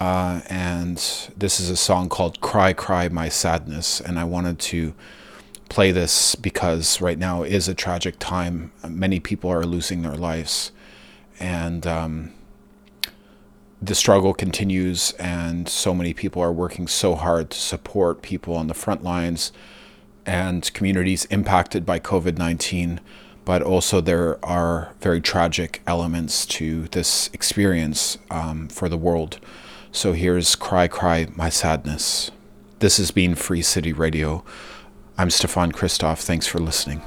Uh, 0.00 0.40
and 0.48 0.96
this 1.36 1.60
is 1.60 1.70
a 1.70 1.76
song 1.76 2.08
called 2.08 2.40
Cry, 2.40 2.72
Cry, 2.72 3.08
My 3.08 3.28
Sadness. 3.28 4.00
And 4.00 4.18
I 4.18 4.24
wanted 4.24 4.58
to 4.60 4.94
play 5.68 5.92
this 5.92 6.34
because 6.34 7.00
right 7.00 7.18
now 7.18 7.42
is 7.42 7.68
a 7.68 7.74
tragic 7.74 8.18
time. 8.18 8.72
Many 8.86 9.20
people 9.20 9.50
are 9.50 9.64
losing 9.64 10.02
their 10.02 10.16
lives. 10.16 10.72
And 11.40 11.86
um, 11.86 12.32
the 13.86 13.94
struggle 13.94 14.34
continues, 14.34 15.12
and 15.12 15.68
so 15.68 15.94
many 15.94 16.14
people 16.14 16.42
are 16.42 16.52
working 16.52 16.86
so 16.86 17.14
hard 17.14 17.50
to 17.50 17.58
support 17.58 18.22
people 18.22 18.56
on 18.56 18.66
the 18.66 18.74
front 18.74 19.02
lines 19.02 19.52
and 20.26 20.72
communities 20.72 21.26
impacted 21.26 21.84
by 21.84 21.98
COVID 21.98 22.38
19. 22.38 23.00
But 23.44 23.62
also, 23.62 24.00
there 24.00 24.42
are 24.44 24.94
very 25.00 25.20
tragic 25.20 25.82
elements 25.86 26.46
to 26.46 26.88
this 26.88 27.28
experience 27.34 28.16
um, 28.30 28.68
for 28.68 28.88
the 28.88 28.96
world. 28.96 29.38
So, 29.92 30.14
here's 30.14 30.56
Cry, 30.56 30.88
Cry, 30.88 31.26
My 31.36 31.50
Sadness. 31.50 32.30
This 32.78 32.96
has 32.96 33.10
been 33.10 33.34
Free 33.34 33.62
City 33.62 33.92
Radio. 33.92 34.44
I'm 35.18 35.30
Stefan 35.30 35.72
Christoff. 35.72 36.22
Thanks 36.22 36.46
for 36.46 36.58
listening. 36.58 37.02